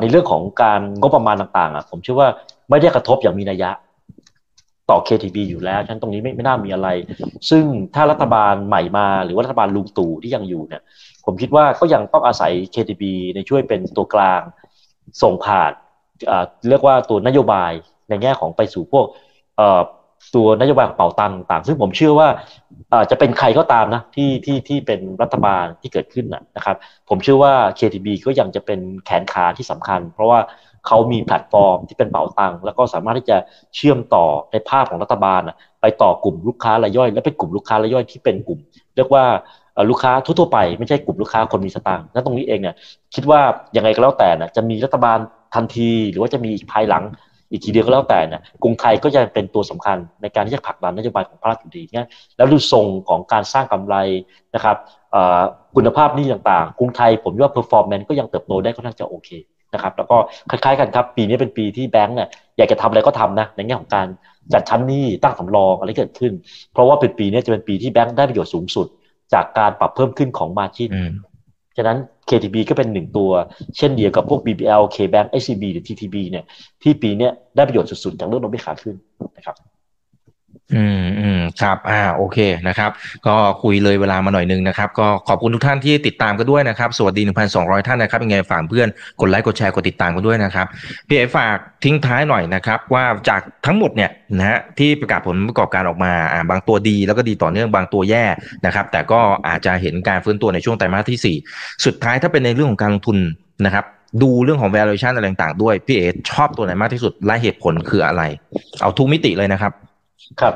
[0.00, 2.28] ในเรื่องของการงบประมาณต่างๆอะผมเชื่อว่า
[2.70, 3.70] ไม่ได้กระทบอย่างมีนัยยะ
[4.90, 6.88] ต่อ KTB อยู่แล้วฉะนั้นตรงนี้ไม่ไม่น่ามีอะไร
[7.50, 7.64] ซึ่ง
[7.94, 10.82] ถ้ารัฐบาลใหม่มาหรือว่ารัฐบาลลุงตู่ที่ยังอยู่เนี่ย
[11.24, 13.02] ผมคิดว่าก็ยังต้องอาศัย KTB
[13.34, 14.40] ในช่วยเป็นตัวกลาง
[15.22, 15.72] ส่งผ่าน
[16.68, 17.72] เรียกว่าตัวนโยบาย
[18.08, 19.06] ในแง่ของไปสู่พวก
[20.34, 22.28] ตัวนโยบายของเป่าตังต่าง ซึ่งผมเชื่อว่า
[23.10, 26.76] จะเป็นใครก็ตามนะที่ที่ที่เป็นรัฐบาลที่เกิดขึ้นนะครับ
[27.08, 30.40] ผมเชื่อว่า KTB ก็ยังจะเป็นแขนขาที่สำคัญ เพราะว่า
[30.86, 33.36] เขามีแพลตฟอร์มที่เป็นเป่าตังแล้วก็สามารถที่จะ
[33.74, 35.40] เชื่อมต่อในภาพของรัฐบาล
[35.80, 38.58] ไปต่อกลุ่มลูกค้ารายย่อย และเป็นกลุ่มลูกค้ารายย่อยที่เป็นกลุ่ม
[38.96, 39.24] เรียกว่า
[39.90, 42.74] ลูกค้าทั่วไปไม่ใช่กลุ่มลูกค้าคนมีสตางค์นั้นตรงนี้เองเนี่ย
[43.14, 43.40] คิดว่า
[43.76, 45.18] ยังไงก็แล้วแต่นะจะมีรัฐบาล
[45.54, 47.04] ทันทีหรือว่าจะมีภายหลัง
[47.50, 53.96] อีกทีเดียวก็แล้วแต่นะกรุงไทยก็จะเป็นตัวสำคัญในการที่จะผลักดันนโยบายของภาครัฐดีงั้นแล้วดูทรงของการสร้างกำไร
[54.54, 54.76] นะครับ
[55.76, 59.30] คุณภาพหนี้ต่างๆ กรุงไทยผมว่า performance ก็ยังเติบโตได้ค่อนข้างจะโอเค
[59.74, 60.16] นะครับแล้วก็
[60.50, 64.06] คล้ายๆกันครับ ปีนี้เป็นปีที่แบงก์เนี่ยอยากจะทำอะไรก็ทำนะในแง่ของการ
[64.52, 66.32] จัดชั้นหนี้ตั้งสำรองอะไรเกิดขึ้น
[66.72, 68.86] เพราะว่าเป็นปีนี้จะเป็นปีที่แบงก์ได้ประโยชน์สูงสุด
[69.34, 70.90] จากการปรับเพิ่มขึ้นของมาจิน
[71.76, 71.96] ฉะนั้น
[72.28, 73.30] KTB ก็เป็นหนึ่งตัว
[73.76, 76.44] เช่นเดียวกับพวก BBL KBank SCB หรือ TTB เนี่ย
[76.82, 78.96] ที่ปีนี้ได้ประโยชน์สุดๆ จากเรื่องดอกเบี้ยขาขึ้น
[79.36, 79.56] นะครับ
[80.74, 82.38] อืมอืมครับอ่าโอเค
[82.68, 82.90] นะครับ
[83.26, 87.22] ก็คุยเลยเวลามาหน่อยนึงนะครับ ก็ขอบคุณทุกท่านที่ติดตามกันด้วยนะครับ สวัสดี
[87.54, 88.88] 1,200 ท่านนะครับยังไงฝากเพื่อน
[89.20, 90.66] กดไลค์กดแชร์กดติดตามกันด้วยนะครับ
[91.08, 98.24] พี่เอฝากทิ้งท้ายหน่อยนะครับ ว่าจากทั้งหมดเนี่ยนะฮะที่ประกาศผลประกอบการออกมาอ่าบางตัวดีแล้วก็ดีต่อเนื่องบางตัวแย่
[98.66, 103.18] นะครับ แต่ก็อาจจะเห็นการฟื้นตัวในช่วงไตรมาสที่ 4 สุดท้ายถ้าเป็นในเรื่องของการลงทุน
[103.66, 103.84] นะครับ
[104.22, 108.22] ดูเรื่องของ valuation อะไรต่างๆด้วยพี่เอชอบตัวไหนมากที่สุดและเหตุผลคืออะไร
[108.80, 109.72] เอาทุกมิติเลยนะครับ
[110.40, 110.54] ครับ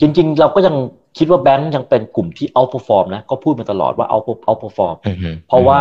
[0.00, 0.74] จริงๆ เราก็ยัง
[1.18, 4.96] คิดว่าแบงก์ยังเป็นกลุ่มที่ outperform นะ ก็พูดมาตลอดว่า out outperform
[5.48, 5.80] เพราะว่า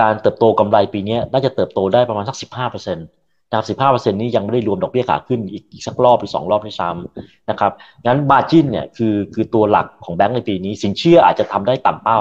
[0.00, 3.06] การเติบโตกำไรปีนี้น่าจะเติบโตได้ประมาณสักสิบห้าเปอร์เซ็นต์
[3.48, 7.72] นะครับสิบห้าเปอร์เซ็นต์นี้ยังไม่ได้รวมดอกเบี้ยขาขึ้นอีกอีกสักรอบหรือสองรอบด้วยซ้ำนะครับ
[8.06, 12.20] งั้นบาจินเนี่ยคือคือตัวหลักของแบงก์ในปีนี้ สินเชื่ออาจจะทำได้ต่ำเป้า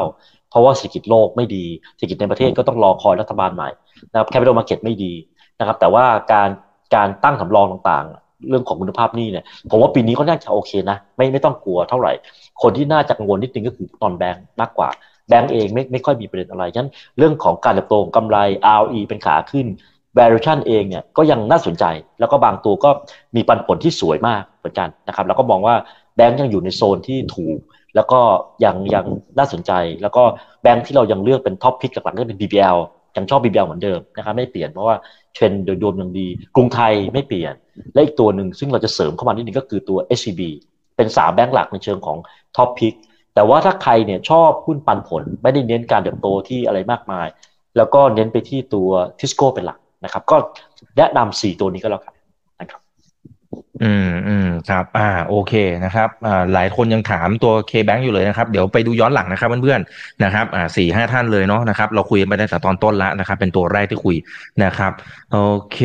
[0.49, 1.65] เพราะว่าเศรษฐกิจโลกไม่ดี
[1.95, 3.69] เศรษฐกิจในประเทศก็ต้องรอคอยรัฐบาลใหม่
[4.11, 5.13] นะครับ capital market ไม่ดี
[5.59, 6.49] นะครับแต่ว่าการ
[6.95, 12.13] การตั้งสำรองต่างๆ เรื่องของคุณภาพหนี้เนี่ยผมว่าปีนี้ก็น่าจะโอเคนะ ไม่ไม่ต้องกลัวเท่าไหร่
[12.61, 14.89] คนที่น่าจะกังวลนิดนึงก็คือ non-bank มากกว่า
[15.29, 18.37] แบงก์เองไม่ไม่ค่อยมีประเด็นอะไรฉะนั้นเรื่องของการเติบโตกำไร
[18.79, 19.65] ROE เป็นขาขึ้น
[20.17, 21.85] valuation เองเนี่ยก็ยังน่าสนใจ
[22.19, 22.89] แล้วก็บางตัวก็
[23.35, 25.75] มีปันผลที่สวยมากเหมือนกันนะครับแล้วก็มองว่า
[26.15, 27.59] แบงก์ยังอยู่ในโซนที่ถูก
[27.95, 28.19] แล้วก็
[28.65, 29.05] ยังยัง
[29.37, 29.71] น่าสนใจ
[30.01, 30.23] แล้วก็
[30.61, 32.77] แบงก์ที่เรายังเลือกเป็น top pick หลักๆก็เป็น BBL
[33.17, 34.95] ยังชอบ BBL เหมือนเดิมนะครับไม่เปลี่ยนเพราะว่า
[35.33, 37.53] เทรนด์โดยรวมยังดี กรุงไทยไม่เปลี่ยน
[37.93, 40.41] และอีกตัวหนึ่งซึ่งเราจะเสริมเข้ามานิดนึงก็คือตัว SCB
[40.95, 42.17] เป็นสามแบงก์หลักในเชิงของ
[42.57, 42.93] top pick
[43.35, 47.27] แต่ว่าถ้าใครเนี่ยชอบหุ้นปันผล ไม่ได้เน้นการเติบโตที่อะไรมากมาย
[47.77, 50.35] แล้วก็เน้นไปที่ตัวทิสโก้เป็นหลักนะครับ ก็
[50.97, 52.13] แนะนำสี่ตัวนี้ก็แล้วกัน
[53.83, 55.53] อืมอืมครับ อ่าโอเค
[55.85, 64.15] นะครับอ่าหลายคนยังถามตัว K-Bank อยู่เลยนะครับ เดี๋ยวไปดูย้อนหลังนะครับเพื่อนๆนะครับอ่าสี่ห้าท่านเลยเนาะนะครับ เราคุยไปตั้งแต่ตอนต้นแล้วนะครับ เป็นตัวแรกที่คุย
[64.63, 64.91] นะครับ
[65.31, 65.37] โอ
[65.73, 65.79] เค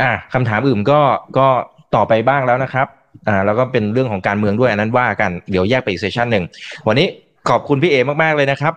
[0.00, 1.00] อะคำถามอื่นก็
[1.38, 1.46] ก็
[1.94, 2.86] ต่อไปบ้างแล้วนะครับ
[3.28, 6.44] อ่าแล้วก็เป็นเรื่องของการเมืองด้วยอันนั้นว่ากันเดี๋ยวแยกไปอีกเซสชันหนึ่ง
[6.88, 7.06] วันนี้
[7.48, 8.74] ขอบคุณพี่เอมากๆเลยนะครับ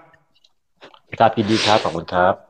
[1.20, 2.45] ครับยินดีครับขอบคุณครับ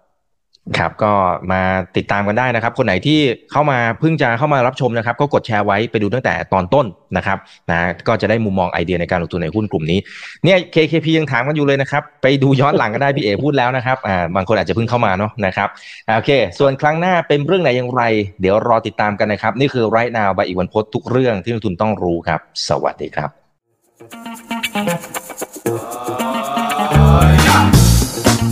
[0.78, 1.11] ครับก็
[1.51, 1.61] มา
[1.97, 3.20] ติดตามกันได้นะครับ คนไหนที่
[3.51, 6.86] เข้ามาเพิ่งจะเข้ามารับชมนะครับ ก็กดแชร์ไว้ไปดูตั้งแต่ตอนต้น
[7.18, 7.38] นะครับ
[7.70, 9.99] นะก็จะได้มุมมองไอเดียในการลงทุนในหุ้นกลุ่มนี้
[10.43, 15.70] เนี่ย KKP ยังถามกันอยู่เลยนะครับ ไปดูย้อนหลังกันได้พี่เอพูดแล้วนะครับอ่าบางคนอาจจะเพิ่งเข้ามาเนาะนะครับ
[16.16, 18.03] โอเค ส่วนครั้งหน้าเป็นเรื่องไหนอย่างไร
[18.41, 22.39] เดี๋ยวรอติดตามกันนะครับ นี่คือ right now ใบอีกวันพดทุกเรื่องที่นักลงทุนต้องรู้ครับ
[22.70, 23.26] สวัสดีครั
[26.22, 26.24] บ